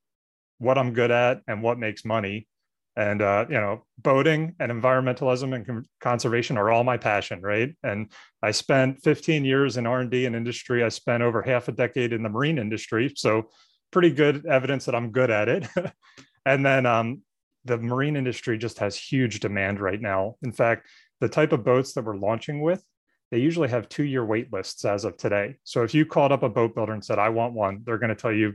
what 0.59 0.79
I'm 0.79 0.95
good 0.95 1.11
at, 1.11 1.43
and 1.47 1.63
what 1.63 1.79
makes 1.79 2.05
money. 2.05 2.49
And, 2.97 3.21
uh, 3.21 3.45
you 3.51 3.57
know, 3.57 3.85
boating 3.99 4.55
and 4.59 4.73
environmentalism 4.73 5.55
and 5.55 5.67
con- 5.67 5.85
conservation 6.01 6.57
are 6.57 6.71
all 6.71 6.83
my 6.83 6.97
passion, 6.97 7.43
right? 7.43 7.77
And 7.83 8.11
I 8.43 8.53
spent 8.53 9.03
15 9.03 9.45
years 9.45 9.77
in 9.77 9.87
R&D 9.87 10.25
and 10.25 10.35
industry. 10.35 10.83
I 10.83 10.89
spent 10.89 11.23
over 11.23 11.43
half 11.43 11.69
a 11.69 11.73
decade 11.73 12.15
in 12.15 12.23
the 12.23 12.31
marine 12.31 12.57
industry. 12.57 13.13
So 13.15 13.51
pretty 13.91 14.11
good 14.11 14.47
evidence 14.47 14.85
that 14.87 14.95
I'm 14.95 15.11
good 15.11 15.31
at 15.31 15.49
it. 15.49 15.67
and 16.47 16.65
then 16.65 16.87
um, 16.87 17.23
the 17.65 17.79
marine 17.79 18.17
industry 18.17 18.59
just 18.59 18.79
has 18.79 18.97
huge 18.97 19.41
demand 19.41 19.81
right 19.81 20.01
now. 20.01 20.37
In 20.43 20.53
fact, 20.53 20.87
the 21.21 21.29
type 21.29 21.53
of 21.53 21.65
boats 21.65 21.93
that 21.95 22.05
we're 22.05 22.17
launching 22.17 22.61
with, 22.61 22.83
they 23.31 23.39
usually 23.39 23.69
have 23.69 23.89
two 23.89 24.05
year 24.05 24.25
wait 24.25 24.53
lists 24.53 24.85
as 24.85 25.05
of 25.05 25.17
today. 25.17 25.57
So 25.65 25.83
if 25.83 25.95
you 25.95 26.07
called 26.07 26.33
up 26.33 26.43
a 26.43 26.49
boat 26.49 26.75
builder 26.75 26.93
and 26.93 27.05
said, 27.05 27.19
I 27.19 27.31
want 27.31 27.55
one, 27.55 27.83
they're 27.85 27.99
going 27.99 28.11
to 28.11 28.15
tell 28.15 28.33
you, 28.33 28.55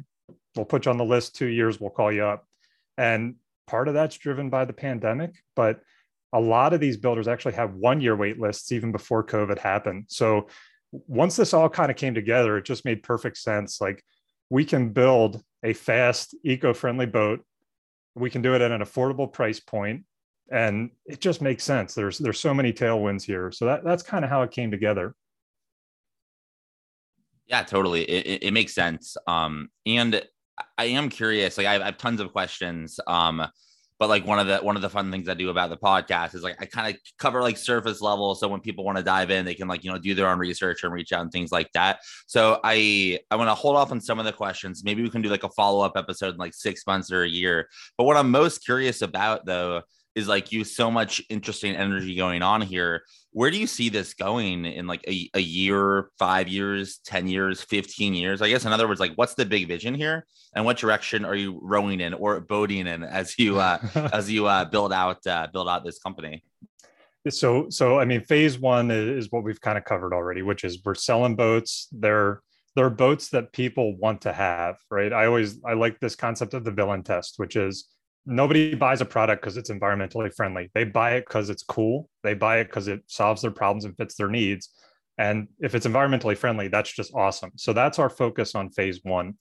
we'll 0.56 0.66
put 0.66 0.86
you 0.86 0.92
on 0.92 0.98
the 0.98 1.06
list 1.06 1.36
two 1.36 1.48
years, 1.48 1.80
we'll 1.80 1.90
call 1.90 2.12
you 2.12 2.24
up. 2.24 2.46
And 2.98 3.36
part 3.68 3.88
of 3.88 3.94
that's 3.94 4.18
driven 4.18 4.50
by 4.50 4.66
the 4.66 4.74
pandemic, 4.74 5.36
but 5.56 5.82
a 6.34 6.40
lot 6.40 6.74
of 6.74 6.80
these 6.80 6.98
builders 6.98 7.28
actually 7.28 7.54
have 7.54 7.74
one 7.74 8.00
year 8.00 8.16
wait 8.16 8.40
lists 8.40 8.72
even 8.72 8.92
before 8.92 9.26
COVID 9.26 9.58
happened. 9.58 10.06
So 10.08 10.48
once 10.92 11.36
this 11.36 11.54
all 11.54 11.70
kind 11.70 11.92
of 11.92 11.98
came 11.98 12.14
together, 12.14 12.58
it 12.58 12.66
just 12.66 12.86
made 12.86 13.04
perfect 13.04 13.38
sense. 13.38 13.82
Like 13.82 14.04
we 14.51 14.65
can 14.65 14.89
build 14.89 15.41
a 15.63 15.72
fast, 15.72 16.36
eco 16.43 16.74
friendly 16.74 17.05
boat. 17.05 17.39
We 18.15 18.29
can 18.29 18.41
do 18.41 18.53
it 18.53 18.62
at 18.62 18.70
an 18.70 18.81
affordable 18.81 19.31
price 19.31 19.62
point 19.62 20.03
and 20.51 20.91
it 21.05 21.22
just 21.22 21.41
makes 21.41 21.63
sense. 21.63 21.96
There's 21.96 22.17
there's 22.17 22.39
so 22.39 22.53
many 22.53 22.74
tailwinds 22.74 23.24
here. 23.24 23.51
So 23.51 23.65
that 23.65 23.86
that's 23.86 24.03
kind 24.03 24.25
of 24.25 24.29
how 24.29 24.41
it 24.41 24.51
came 24.51 24.70
together. 24.70 25.15
Yeah 27.48 27.63
totally. 27.63 28.03
It, 28.03 28.43
it 28.43 28.51
makes 28.51 28.75
sense. 28.75 29.15
Um 29.25 29.70
and 29.86 30.22
i 30.77 30.86
am 30.86 31.10
curious 31.10 31.58
like 31.58 31.65
I 31.65 31.74
have, 31.74 31.81
I 31.81 31.86
have 31.86 31.98
tons 31.98 32.20
of 32.20 32.34
questions. 32.34 33.00
Um 33.08 33.48
but 34.01 34.10
like 34.10 34.25
one 34.25 34.39
of 34.39 34.48
the 34.48 34.58
one 34.58 34.75
of 34.75 34.81
the 34.81 34.89
fun 34.89 35.12
things 35.12 35.29
I 35.29 35.36
do 35.36 35.51
about 35.51 35.70
the 35.70 35.77
podcast 35.77 36.34
is 36.34 36.41
like 36.41 36.55
I 36.60 36.65
kind 36.65 36.91
of 36.91 37.00
cover 37.20 37.39
like 37.39 37.55
surface 37.55 38.01
level. 38.01 38.34
So 38.34 38.48
when 38.48 38.60
people 38.60 38.84
want 38.84 38.98
to 38.98 39.03
dive 39.03 39.29
in, 39.29 39.46
they 39.46 39.53
can 39.53 39.67
like 39.67 39.84
you 39.84 39.91
know 39.91 40.00
do 40.00 40.15
their 40.15 40.27
own 40.27 40.39
research 40.39 40.84
and 40.84 40.91
reach 40.91 41.13
out 41.13 41.22
and 41.22 41.31
things 41.31 41.51
like 41.51 41.72
that. 41.74 42.00
So 42.25 42.60
I 42.63 43.20
I 43.29 43.36
want 43.36 43.51
to 43.51 43.53
hold 43.53 43.75
off 43.75 43.91
on 43.91 44.01
some 44.01 44.17
of 44.17 44.25
the 44.25 44.34
questions. 44.34 44.84
Maybe 44.84 45.03
we 45.03 45.12
can 45.12 45.22
do 45.22 45.29
like 45.29 45.43
a 45.43 45.50
follow 45.50 45.86
up 45.86 45.93
episode 45.96 46.34
in 46.34 46.38
like 46.38 46.55
six 46.55 46.88
months 46.88 47.12
or 47.12 47.22
a 47.22 47.29
year. 47.29 47.70
But 47.96 48.05
what 48.05 48.17
I'm 48.17 48.31
most 48.31 48.65
curious 48.65 49.03
about 49.03 49.46
though 49.46 49.84
is 50.15 50.27
like 50.27 50.51
you 50.51 50.63
so 50.63 50.91
much 50.91 51.22
interesting 51.30 51.75
energy 51.75 52.15
going 52.15 52.41
on 52.41 52.62
here. 52.62 53.03
Where 53.32 53.50
do 53.50 53.58
you 53.58 53.68
see 53.68 53.89
this 53.89 54.13
going 54.13 54.65
in 54.65 54.88
like 54.88 55.03
a, 55.08 55.30
a 55.34 55.39
year, 55.39 56.10
five 56.20 56.48
years, 56.48 57.00
10 57.06 57.27
years, 57.27 57.62
15 57.62 58.13
years? 58.13 58.41
I 58.41 58.50
guess, 58.50 58.65
in 58.65 58.74
other 58.74 58.88
words, 58.88 59.00
like 59.00 59.13
what's 59.15 59.36
the 59.36 59.46
big 59.46 59.68
vision 59.68 59.94
here 59.94 60.25
and 60.53 60.65
what 60.65 60.77
direction 60.77 61.24
are 61.24 61.36
you 61.36 61.60
rowing 61.62 62.01
in 62.01 62.13
or 62.13 62.41
boating 62.41 62.88
in 62.88 63.03
as 63.03 63.38
you, 63.39 63.60
uh, 63.60 63.80
as 64.13 64.30
you 64.30 64.48
uh, 64.48 64.65
build 64.65 64.91
out, 64.91 65.25
uh, 65.25 65.48
build 65.51 65.70
out 65.70 65.86
this 65.86 66.00
company? 66.00 66.44
So, 67.30 67.70
so, 67.70 68.00
I 68.00 68.06
mean, 68.06 68.22
phase 68.22 68.60
one 68.60 68.89
is, 68.89 69.25
is 69.25 69.32
what 69.32 69.44
we've 69.44 69.62
kind 69.62 69.77
of 69.77 69.86
covered 69.86 70.13
already, 70.13 70.41
which 70.41 70.63
is 70.63 70.80
we're 70.84 70.96
selling 70.96 71.36
boats. 71.36 71.88
They're, 71.91 72.41
they're 72.75 72.89
boats 72.89 73.30
that 73.30 73.53
people 73.53 73.96
want 73.98 74.22
to 74.22 74.34
have, 74.34 74.77
right? 74.89 75.13
I 75.13 75.27
always, 75.27 75.60
I 75.63 75.74
like 75.74 76.00
this 76.00 76.15
concept 76.15 76.53
of 76.53 76.63
the 76.63 76.72
villain 76.72 77.03
test, 77.03 77.36
which 77.38 77.56
is 77.56 77.88
nobody 78.25 78.75
buys 78.75 79.01
a 79.01 79.06
product 79.06 79.42
because 79.42 79.58
it's 79.58 79.70
environmentally 79.70 80.34
friendly. 80.34 80.70
They 80.74 80.84
buy 80.84 81.13
it 81.16 81.25
because 81.28 81.50
it's 81.50 81.63
cool. 81.63 82.10
They 82.24 82.34
buy 82.34 82.60
it 82.60 82.66
because 82.66 82.88
it 82.88 83.01
solves 83.08 83.42
their 83.42 83.51
problems 83.51 83.86
and 83.86 83.96
fits 83.98 84.16
their 84.16 84.30
needs. 84.30 84.70
And 85.18 85.48
if 85.60 85.75
it's 85.75 85.88
environmentally 85.88 86.38
friendly, 86.38 86.68
that's 86.68 86.92
just 86.92 87.13
awesome. 87.13 87.51
So 87.56 87.74
that's 87.74 88.00
our 88.00 88.10
focus 88.10 88.56
on 88.56 88.70
phase 88.70 89.00
one. 89.04 89.36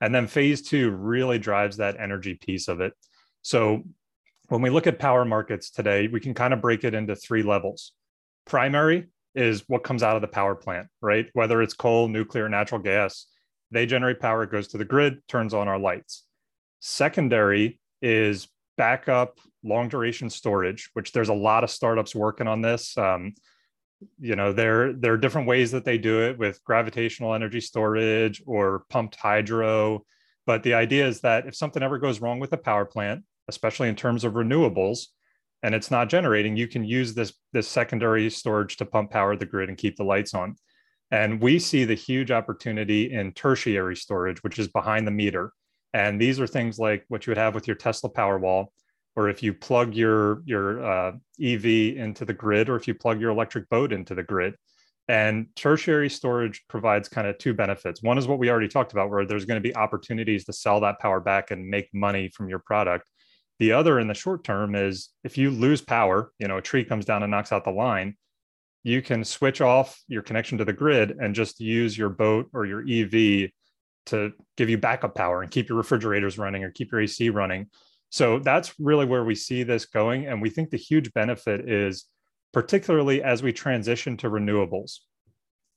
And 0.00 0.14
then 0.14 0.26
phase 0.26 0.62
two 0.62 0.90
really 0.90 1.38
drives 1.38 1.76
that 1.78 1.98
energy 1.98 2.34
piece 2.34 2.68
of 2.68 2.80
it. 2.80 2.92
So 3.42 3.82
when 4.48 4.62
we 4.62 4.70
look 4.70 4.86
at 4.86 4.98
power 4.98 5.24
markets 5.24 5.70
today, 5.70 6.08
we 6.08 6.20
can 6.20 6.34
kind 6.34 6.52
of 6.52 6.60
break 6.60 6.84
it 6.84 6.94
into 6.94 7.16
three 7.16 7.42
levels. 7.42 7.92
Primary 8.44 9.08
is 9.34 9.64
what 9.68 9.82
comes 9.82 10.02
out 10.02 10.16
of 10.16 10.22
the 10.22 10.28
power 10.28 10.54
plant, 10.54 10.88
right? 11.00 11.26
Whether 11.32 11.62
it's 11.62 11.74
coal, 11.74 12.08
nuclear, 12.08 12.48
natural 12.48 12.80
gas, 12.80 13.26
they 13.70 13.86
generate 13.86 14.20
power, 14.20 14.42
it 14.42 14.50
goes 14.50 14.68
to 14.68 14.78
the 14.78 14.84
grid, 14.84 15.22
turns 15.28 15.54
on 15.54 15.66
our 15.66 15.78
lights. 15.78 16.24
Secondary 16.80 17.80
is 18.04 18.48
backup 18.76 19.38
long 19.64 19.88
duration 19.88 20.28
storage, 20.28 20.90
which 20.92 21.12
there's 21.12 21.30
a 21.30 21.34
lot 21.34 21.64
of 21.64 21.70
startups 21.70 22.14
working 22.14 22.46
on 22.46 22.60
this. 22.60 22.96
Um, 22.98 23.34
you 24.18 24.36
know, 24.36 24.52
there 24.52 24.92
there 24.92 25.14
are 25.14 25.18
different 25.18 25.48
ways 25.48 25.70
that 25.70 25.84
they 25.84 25.96
do 25.96 26.22
it 26.22 26.38
with 26.38 26.62
gravitational 26.64 27.34
energy 27.34 27.60
storage 27.60 28.42
or 28.46 28.84
pumped 28.90 29.16
hydro. 29.16 30.04
But 30.46 30.62
the 30.62 30.74
idea 30.74 31.08
is 31.08 31.20
that 31.22 31.46
if 31.46 31.54
something 31.54 31.82
ever 31.82 31.98
goes 31.98 32.20
wrong 32.20 32.38
with 32.38 32.52
a 32.52 32.58
power 32.58 32.84
plant, 32.84 33.24
especially 33.48 33.88
in 33.88 33.96
terms 33.96 34.24
of 34.24 34.34
renewables, 34.34 35.06
and 35.62 35.74
it's 35.74 35.90
not 35.90 36.10
generating, 36.10 36.56
you 36.56 36.68
can 36.68 36.84
use 36.84 37.14
this 37.14 37.32
this 37.54 37.66
secondary 37.66 38.28
storage 38.28 38.76
to 38.76 38.84
pump 38.84 39.10
power 39.10 39.36
the 39.36 39.46
grid 39.46 39.70
and 39.70 39.78
keep 39.78 39.96
the 39.96 40.04
lights 40.04 40.34
on. 40.34 40.56
And 41.10 41.40
we 41.40 41.58
see 41.58 41.84
the 41.84 41.94
huge 41.94 42.30
opportunity 42.30 43.12
in 43.12 43.32
tertiary 43.32 43.96
storage, 43.96 44.42
which 44.42 44.58
is 44.58 44.68
behind 44.68 45.06
the 45.06 45.12
meter. 45.12 45.52
And 45.94 46.20
these 46.20 46.40
are 46.40 46.46
things 46.46 46.78
like 46.78 47.04
what 47.08 47.24
you 47.24 47.30
would 47.30 47.38
have 47.38 47.54
with 47.54 47.68
your 47.68 47.76
Tesla 47.76 48.10
Powerwall, 48.10 48.66
or 49.14 49.28
if 49.28 49.42
you 49.42 49.54
plug 49.54 49.94
your 49.94 50.42
your 50.44 50.84
uh, 50.84 51.12
EV 51.40 51.64
into 51.96 52.24
the 52.24 52.34
grid, 52.34 52.68
or 52.68 52.76
if 52.76 52.88
you 52.88 52.94
plug 52.94 53.20
your 53.20 53.30
electric 53.30 53.68
boat 53.70 53.92
into 53.92 54.14
the 54.14 54.24
grid. 54.24 54.54
And 55.06 55.46
tertiary 55.54 56.10
storage 56.10 56.64
provides 56.68 57.08
kind 57.08 57.26
of 57.28 57.38
two 57.38 57.54
benefits. 57.54 58.02
One 58.02 58.18
is 58.18 58.26
what 58.26 58.38
we 58.38 58.50
already 58.50 58.68
talked 58.68 58.92
about, 58.92 59.10
where 59.10 59.24
there's 59.24 59.44
going 59.44 59.62
to 59.62 59.68
be 59.68 59.76
opportunities 59.76 60.44
to 60.46 60.52
sell 60.52 60.80
that 60.80 60.98
power 60.98 61.20
back 61.20 61.50
and 61.50 61.68
make 61.68 61.88
money 61.92 62.28
from 62.28 62.48
your 62.48 62.58
product. 62.58 63.08
The 63.60 63.72
other 63.72 64.00
in 64.00 64.08
the 64.08 64.14
short 64.14 64.42
term 64.42 64.74
is 64.74 65.10
if 65.22 65.38
you 65.38 65.50
lose 65.50 65.80
power, 65.80 66.32
you 66.38 66.48
know, 66.48 66.56
a 66.56 66.62
tree 66.62 66.84
comes 66.84 67.04
down 67.04 67.22
and 67.22 67.30
knocks 67.30 67.52
out 67.52 67.64
the 67.64 67.70
line, 67.70 68.16
you 68.82 69.00
can 69.00 69.24
switch 69.24 69.60
off 69.60 70.02
your 70.08 70.22
connection 70.22 70.58
to 70.58 70.64
the 70.64 70.72
grid 70.72 71.12
and 71.20 71.34
just 71.34 71.60
use 71.60 71.96
your 71.96 72.08
boat 72.08 72.48
or 72.52 72.66
your 72.66 72.82
EV 72.88 73.50
to 74.06 74.32
give 74.56 74.68
you 74.68 74.78
backup 74.78 75.14
power 75.14 75.42
and 75.42 75.50
keep 75.50 75.68
your 75.68 75.78
refrigerators 75.78 76.38
running 76.38 76.64
or 76.64 76.70
keep 76.70 76.92
your 76.92 77.00
AC 77.00 77.30
running. 77.30 77.66
So 78.10 78.38
that's 78.38 78.78
really 78.78 79.06
where 79.06 79.24
we 79.24 79.34
see 79.34 79.62
this 79.62 79.86
going. 79.86 80.26
And 80.26 80.40
we 80.40 80.50
think 80.50 80.70
the 80.70 80.76
huge 80.76 81.12
benefit 81.12 81.68
is 81.68 82.06
particularly 82.52 83.22
as 83.22 83.42
we 83.42 83.52
transition 83.52 84.16
to 84.18 84.30
renewables, 84.30 84.98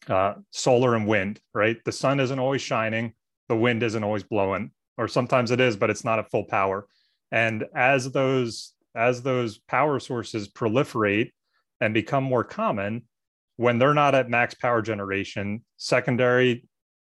uh, 0.07 0.35
solar 0.51 0.95
and 0.95 1.07
wind, 1.07 1.39
right? 1.53 1.77
The 1.83 1.91
sun 1.91 2.19
isn't 2.19 2.39
always 2.39 2.61
shining, 2.61 3.13
the 3.49 3.55
wind 3.55 3.81
isn't 3.81 4.03
always 4.03 4.23
blowing, 4.23 4.71
or 4.97 5.07
sometimes 5.07 5.51
it 5.51 5.59
is, 5.59 5.75
but 5.75 5.89
it's 5.89 6.05
not 6.05 6.19
at 6.19 6.29
full 6.29 6.45
power. 6.45 6.87
And 7.31 7.65
as 7.73 8.11
those 8.11 8.73
as 8.95 9.21
those 9.21 9.59
power 9.59 9.99
sources 9.99 10.47
proliferate 10.47 11.31
and 11.81 11.93
become 11.93 12.23
more 12.23 12.43
common, 12.43 13.03
when 13.57 13.79
they're 13.79 13.93
not 13.93 14.15
at 14.15 14.29
max 14.29 14.53
power 14.55 14.81
generation, 14.81 15.63
secondary, 15.77 16.66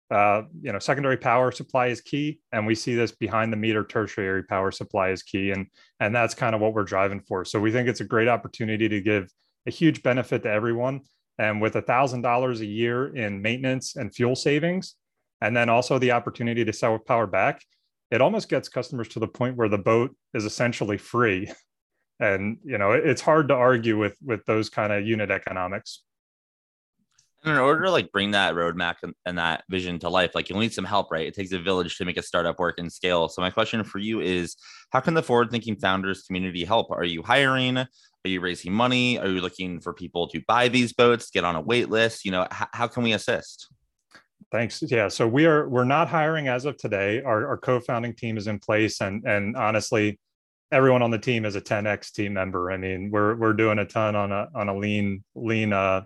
uh, 0.09 0.43
you 0.61 0.71
know, 0.71 0.79
secondary 0.79 1.17
power 1.17 1.51
supply 1.51 1.87
is 1.87 2.01
key, 2.01 2.39
and 2.51 2.65
we 2.65 2.75
see 2.75 2.95
this 2.95 3.11
behind 3.11 3.51
the 3.51 3.57
meter 3.57 3.83
tertiary 3.83 4.43
power 4.43 4.71
supply 4.71 5.09
is 5.09 5.23
key, 5.23 5.51
and 5.51 5.67
and 5.99 6.15
that's 6.15 6.33
kind 6.33 6.55
of 6.55 6.61
what 6.61 6.73
we're 6.73 6.83
driving 6.83 7.19
for. 7.19 7.43
So 7.43 7.59
we 7.59 7.71
think 7.71 7.89
it's 7.89 8.01
a 8.01 8.05
great 8.05 8.27
opportunity 8.27 8.87
to 8.87 9.01
give 9.01 9.29
a 9.65 9.71
huge 9.71 10.03
benefit 10.03 10.43
to 10.43 10.49
everyone, 10.49 11.01
and 11.37 11.61
with 11.61 11.75
a 11.75 11.81
thousand 11.81 12.21
dollars 12.21 12.61
a 12.61 12.65
year 12.65 13.15
in 13.15 13.41
maintenance 13.41 13.97
and 13.97 14.13
fuel 14.13 14.35
savings, 14.35 14.95
and 15.41 15.55
then 15.55 15.67
also 15.69 15.99
the 15.99 16.11
opportunity 16.11 16.63
to 16.63 16.73
sell 16.73 16.97
power 16.99 17.27
back, 17.27 17.61
it 18.09 18.21
almost 18.21 18.47
gets 18.49 18.69
customers 18.69 19.09
to 19.09 19.19
the 19.19 19.27
point 19.27 19.57
where 19.57 19.69
the 19.69 19.77
boat 19.77 20.15
is 20.33 20.45
essentially 20.45 20.97
free 20.97 21.51
and 22.19 22.57
you 22.63 22.77
know 22.77 22.93
it's 22.93 23.21
hard 23.21 23.47
to 23.47 23.53
argue 23.53 23.97
with 23.97 24.17
with 24.25 24.43
those 24.45 24.69
kind 24.69 24.91
of 24.91 25.05
unit 25.05 25.29
economics 25.29 26.03
in 27.49 27.57
order 27.57 27.83
to 27.83 27.91
like 27.91 28.11
bring 28.11 28.31
that 28.31 28.55
roadmap 28.55 28.95
and, 29.03 29.13
and, 29.25 29.37
that 29.37 29.63
vision 29.69 29.99
to 29.99 30.09
life 30.09 30.31
like 30.33 30.49
you'll 30.49 30.59
need 30.59 30.73
some 30.73 30.85
help 30.85 31.11
right 31.11 31.27
it 31.27 31.35
takes 31.35 31.51
a 31.51 31.59
village 31.59 31.97
to 31.97 32.05
make 32.05 32.17
a 32.17 32.23
startup 32.23 32.59
work 32.59 32.79
and 32.79 32.91
scale 32.91 33.29
so 33.29 33.41
my 33.41 33.49
question 33.49 33.83
for 33.83 33.99
you 33.99 34.19
is 34.19 34.55
how 34.91 34.99
can 34.99 35.13
the 35.13 35.23
forward 35.23 35.51
thinking 35.51 35.75
founders 35.75 36.23
community 36.23 36.63
help 36.63 36.89
are 36.91 37.03
you 37.03 37.21
hiring 37.21 37.77
are 37.77 37.87
you 38.23 38.41
raising 38.41 38.73
money 38.73 39.19
are 39.19 39.27
you 39.27 39.41
looking 39.41 39.79
for 39.79 39.93
people 39.93 40.27
to 40.27 40.41
buy 40.47 40.67
these 40.67 40.93
boats 40.93 41.29
get 41.29 41.43
on 41.43 41.55
a 41.55 41.61
wait 41.61 41.89
list 41.89 42.25
you 42.25 42.31
know 42.31 42.43
h- 42.43 42.67
how 42.73 42.87
can 42.87 43.03
we 43.03 43.13
assist 43.13 43.67
Thanks. 44.49 44.81
Yeah. 44.81 45.09
So 45.09 45.27
we 45.27 45.45
are 45.45 45.67
we're 45.67 45.83
not 45.83 46.07
hiring 46.07 46.47
as 46.47 46.63
of 46.63 46.77
today. 46.77 47.21
Our, 47.21 47.47
our 47.47 47.57
co-founding 47.57 48.13
team 48.13 48.37
is 48.37 48.47
in 48.47 48.59
place, 48.59 49.01
and 49.01 49.25
and 49.25 49.57
honestly, 49.57 50.17
everyone 50.71 51.01
on 51.01 51.11
the 51.11 51.19
team 51.19 51.45
is 51.45 51.55
a 51.55 51.61
10x 51.61 52.11
team 52.11 52.33
member. 52.33 52.71
I 52.71 52.77
mean, 52.77 53.09
we're 53.11 53.35
we're 53.35 53.53
doing 53.53 53.79
a 53.79 53.85
ton 53.85 54.15
on 54.15 54.31
a 54.31 54.47
on 54.55 54.69
a 54.69 54.77
lean 54.77 55.23
lean 55.35 55.73
uh, 55.73 56.01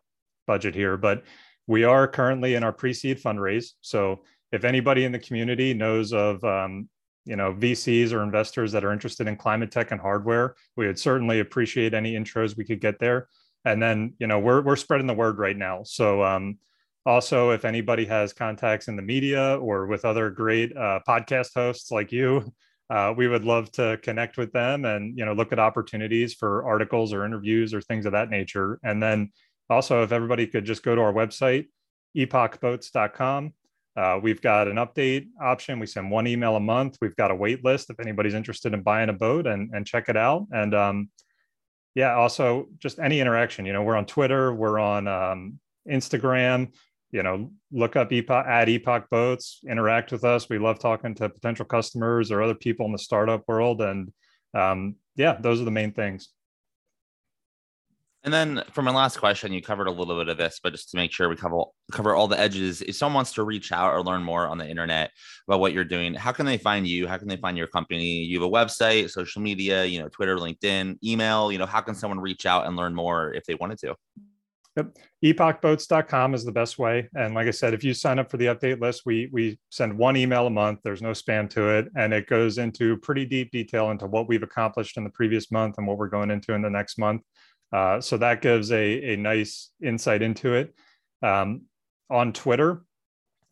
budget 0.48 0.76
here, 0.76 0.98
but 0.98 1.24
we 1.68 1.84
are 1.84 2.08
currently 2.08 2.56
in 2.56 2.64
our 2.64 2.74
pre-seed 2.74 3.22
fundraise. 3.22 3.72
So 3.82 4.22
if 4.52 4.64
anybody 4.64 5.06
in 5.06 5.12
the 5.12 5.20
community 5.20 5.74
knows 5.74 6.14
of 6.14 6.44
um, 6.44 6.90
you 7.26 7.36
know 7.36 7.54
VCs 7.54 8.12
or 8.12 8.24
investors 8.24 8.72
that 8.72 8.84
are 8.84 8.92
interested 8.92 9.28
in 9.28 9.36
climate 9.36 9.72
tech 9.72 9.92
and 9.92 10.02
hardware, 10.02 10.56
we 10.76 10.88
would 10.88 11.00
certainly 11.00 11.40
appreciate 11.40 11.94
any 11.94 12.14
intros 12.14 12.58
we 12.58 12.66
could 12.66 12.82
get 12.82 13.00
there. 13.00 13.28
And 13.64 13.82
then 13.82 14.14
you 14.20 14.28
know 14.28 14.40
we're 14.40 14.62
we're 14.62 14.76
spreading 14.76 15.08
the 15.08 15.14
word 15.14 15.38
right 15.38 15.58
now. 15.58 15.84
So 15.84 16.24
um, 16.24 16.58
also, 17.06 17.52
if 17.52 17.66
anybody 17.66 18.06
has 18.06 18.34
contacts 18.34 18.88
in 18.88 18.96
the 18.96 19.02
media 19.02 19.58
or 19.58 19.88
with 19.88 20.06
other 20.06 20.30
great 20.30 20.76
uh, 20.76 21.00
podcast 21.08 21.52
hosts 21.56 21.92
like 21.92 22.12
you, 22.12 22.52
uh, 22.90 23.14
we 23.16 23.28
would 23.28 23.44
love 23.44 23.72
to 23.72 23.98
connect 24.04 24.38
with 24.38 24.52
them 24.52 24.86
and 24.86 25.18
you 25.18 25.26
know 25.26 25.34
look 25.34 25.52
at 25.52 25.60
opportunities 25.60 26.34
for 26.34 26.66
articles 26.66 27.14
or 27.14 27.26
interviews 27.26 27.74
or 27.74 27.82
things 27.82 28.06
of 28.06 28.12
that 28.12 28.30
nature. 28.30 28.80
And 28.84 29.02
then 29.02 29.32
also, 29.72 30.04
if 30.04 30.12
everybody 30.12 30.48
could 30.48 30.66
just 30.66 30.84
go 30.84 30.96
to 30.96 31.02
our 31.02 31.14
website, 31.14 31.68
epochboats.com. 32.16 33.54
Uh, 33.98 34.20
we've 34.22 34.42
got 34.42 34.68
an 34.68 34.78
update 34.78 35.28
option. 35.42 35.80
We 35.80 35.86
send 35.86 36.12
one 36.12 36.28
email 36.28 36.56
a 36.56 36.60
month. 36.60 36.98
We've 37.02 37.16
got 37.16 37.32
a 37.32 37.36
wait 37.36 37.64
list 37.66 37.90
if 37.90 38.00
anybody's 38.00 38.34
interested 38.34 38.74
in 38.74 38.84
buying 38.84 39.10
a 39.10 39.14
boat 39.14 39.48
and, 39.48 39.70
and 39.74 39.86
check 39.86 40.08
it 40.08 40.16
out. 40.16 40.48
And 40.52 40.74
um, 40.74 41.10
yeah, 41.96 42.16
also 42.16 42.68
just 42.80 43.00
any 43.00 43.20
interaction. 43.20 43.66
You 43.66 43.74
know, 43.74 43.84
we're 43.84 43.98
on 43.98 44.06
Twitter, 44.06 44.54
we're 44.54 44.80
on 44.80 45.08
um, 45.08 45.60
Instagram 45.90 46.72
you 47.12 47.24
know, 47.24 47.52
look 47.72 47.96
up 47.96 48.12
Epoch, 48.12 48.46
at 48.48 48.70
Epoch 48.70 49.10
Boats, 49.10 49.60
interact 49.70 50.12
with 50.12 50.24
us. 50.24 50.50
We 50.50 50.58
love 50.58 50.80
talking 50.80 51.14
to 51.16 51.30
potential 51.30 51.66
customers 51.66 52.32
or 52.32 52.42
other 52.42 52.56
people 52.56 52.86
in 52.86 52.94
the 52.94 52.98
startup 52.98 53.44
world. 53.48 53.82
And 53.82 54.12
um, 54.54 54.96
yeah, 55.16 55.38
those 55.40 55.62
are 55.62 55.66
the 55.66 55.72
main 55.72 55.92
things. 55.92 56.30
And 58.24 58.32
then 58.32 58.64
for 58.72 58.84
my 58.84 58.92
last 58.92 59.18
question, 59.18 59.52
you 59.52 59.64
covered 59.64 59.88
a 59.88 59.92
little 59.92 60.16
bit 60.18 60.30
of 60.30 60.38
this, 60.38 60.60
but 60.62 60.74
just 60.74 60.92
to 60.92 60.98
make 60.98 61.12
sure 61.12 61.28
we 61.28 61.36
cover 61.36 61.64
cover 61.92 62.14
all 62.14 62.28
the 62.28 62.40
edges, 62.40 62.82
if 62.84 62.96
someone 62.96 63.16
wants 63.16 63.34
to 63.34 63.44
reach 63.44 63.72
out 63.72 63.92
or 63.94 64.04
learn 64.04 64.22
more 64.22 64.48
on 64.48 64.60
the 64.60 64.70
internet 64.70 65.10
about 65.48 65.60
what 65.60 65.74
you're 65.74 65.84
doing, 65.84 66.14
how 66.14 66.32
can 66.32 66.46
they 66.46 66.58
find 66.58 66.88
you? 66.88 67.08
How 67.08 67.18
can 67.18 67.28
they 67.28 67.38
find 67.38 67.58
your 67.58 67.68
company? 67.68 68.24
You 68.24 68.40
have 68.42 68.48
a 68.48 68.52
website, 68.52 69.10
social 69.10 69.42
media, 69.42 69.86
you 69.86 70.00
know, 70.00 70.08
Twitter, 70.08 70.38
LinkedIn, 70.38 70.98
email, 71.04 71.52
you 71.52 71.58
know, 71.58 71.66
how 71.66 71.82
can 71.82 71.96
someone 71.96 72.20
reach 72.20 72.46
out 72.46 72.68
and 72.68 72.76
learn 72.76 72.94
more 72.94 73.34
if 73.34 73.44
they 73.46 73.56
wanted 73.56 73.80
to? 73.80 73.96
Yep. 74.78 74.98
Epochboats.com 75.26 76.34
is 76.34 76.46
the 76.46 76.52
best 76.52 76.80
way. 76.80 77.10
And 77.16 77.36
like 77.36 77.48
I 77.48 77.52
said, 77.52 77.74
if 77.74 77.84
you 77.84 77.94
sign 77.94 78.20
up 78.20 78.32
for 78.32 78.38
the 78.38 78.46
update 78.46 78.80
list, 78.80 79.02
we 79.06 79.30
we 79.34 79.60
send 79.70 79.98
one 79.98 80.16
email 80.16 80.48
a 80.48 80.50
month. 80.50 80.80
There's 80.84 81.02
no 81.02 81.12
spam 81.12 81.50
to 81.52 81.70
it. 81.78 81.90
And 81.98 82.14
it 82.14 82.28
goes 82.28 82.58
into 82.58 82.98
pretty 82.98 83.26
deep 83.26 83.52
detail 83.52 83.92
into 83.92 84.08
what 84.08 84.30
we've 84.30 84.44
accomplished 84.44 84.96
in 84.98 85.04
the 85.04 85.10
previous 85.10 85.52
month 85.52 85.78
and 85.78 85.86
what 85.86 85.98
we're 85.98 86.08
going 86.08 86.32
into 86.32 86.54
in 86.54 86.62
the 86.62 86.70
next 86.70 86.98
month. 86.98 87.22
Uh, 87.72 88.02
so 88.02 88.18
that 88.18 88.42
gives 88.42 88.72
a, 88.72 89.14
a 89.14 89.16
nice 89.16 89.72
insight 89.82 90.22
into 90.22 90.54
it. 90.54 90.76
Um, 91.24 91.64
on 92.10 92.34
Twitter, 92.34 92.84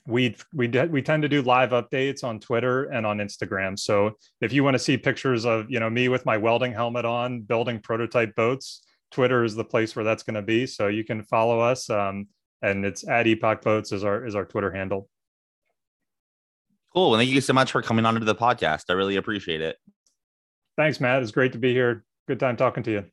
we 0.06 0.36
we 0.54 0.68
we 0.68 1.02
tend 1.02 1.24
to 1.24 1.30
do 1.30 1.42
live 1.42 1.70
updates 1.70 2.24
on 2.24 2.40
Twitter 2.40 2.86
and 2.86 3.06
on 3.06 3.20
Instagram. 3.20 3.78
So 3.78 4.14
if 4.42 4.52
you 4.52 4.64
want 4.64 4.76
to 4.76 4.80
see 4.80 4.98
pictures 4.98 5.46
of 5.46 5.70
you 5.70 5.80
know 5.80 5.90
me 5.90 6.10
with 6.10 6.26
my 6.26 6.38
welding 6.38 6.74
helmet 6.74 7.06
on 7.06 7.42
building 7.42 7.80
prototype 7.80 8.36
boats, 8.36 8.84
Twitter 9.12 9.44
is 9.44 9.56
the 9.56 9.64
place 9.64 9.96
where 9.96 10.04
that's 10.06 10.24
going 10.24 10.36
to 10.36 10.42
be. 10.42 10.66
So 10.66 10.88
you 10.88 11.04
can 11.04 11.24
follow 11.24 11.60
us, 11.60 11.90
um, 11.90 12.28
and 12.62 12.86
it's 12.86 13.08
at 13.08 13.28
Epoch 13.28 13.62
Boats 13.62 13.92
is 13.92 14.04
our 14.04 14.26
is 14.26 14.36
our 14.36 14.46
Twitter 14.46 14.72
handle. 14.72 15.10
Cool. 16.94 17.12
Well, 17.12 17.20
thank 17.20 17.30
you 17.30 17.42
so 17.42 17.54
much 17.54 17.72
for 17.72 17.82
coming 17.82 18.06
on 18.06 18.16
to 18.16 18.26
the 18.26 18.36
podcast. 18.36 18.86
I 18.90 18.94
really 18.94 19.16
appreciate 19.16 19.62
it. 19.62 19.78
Thanks, 20.76 21.00
Matt. 21.00 21.22
It's 21.22 21.32
great 21.32 21.54
to 21.54 21.60
be 21.60 21.72
here. 21.72 22.04
Good 22.28 22.40
time 22.40 22.58
talking 22.58 22.84
to 22.84 22.92
you. 22.92 23.06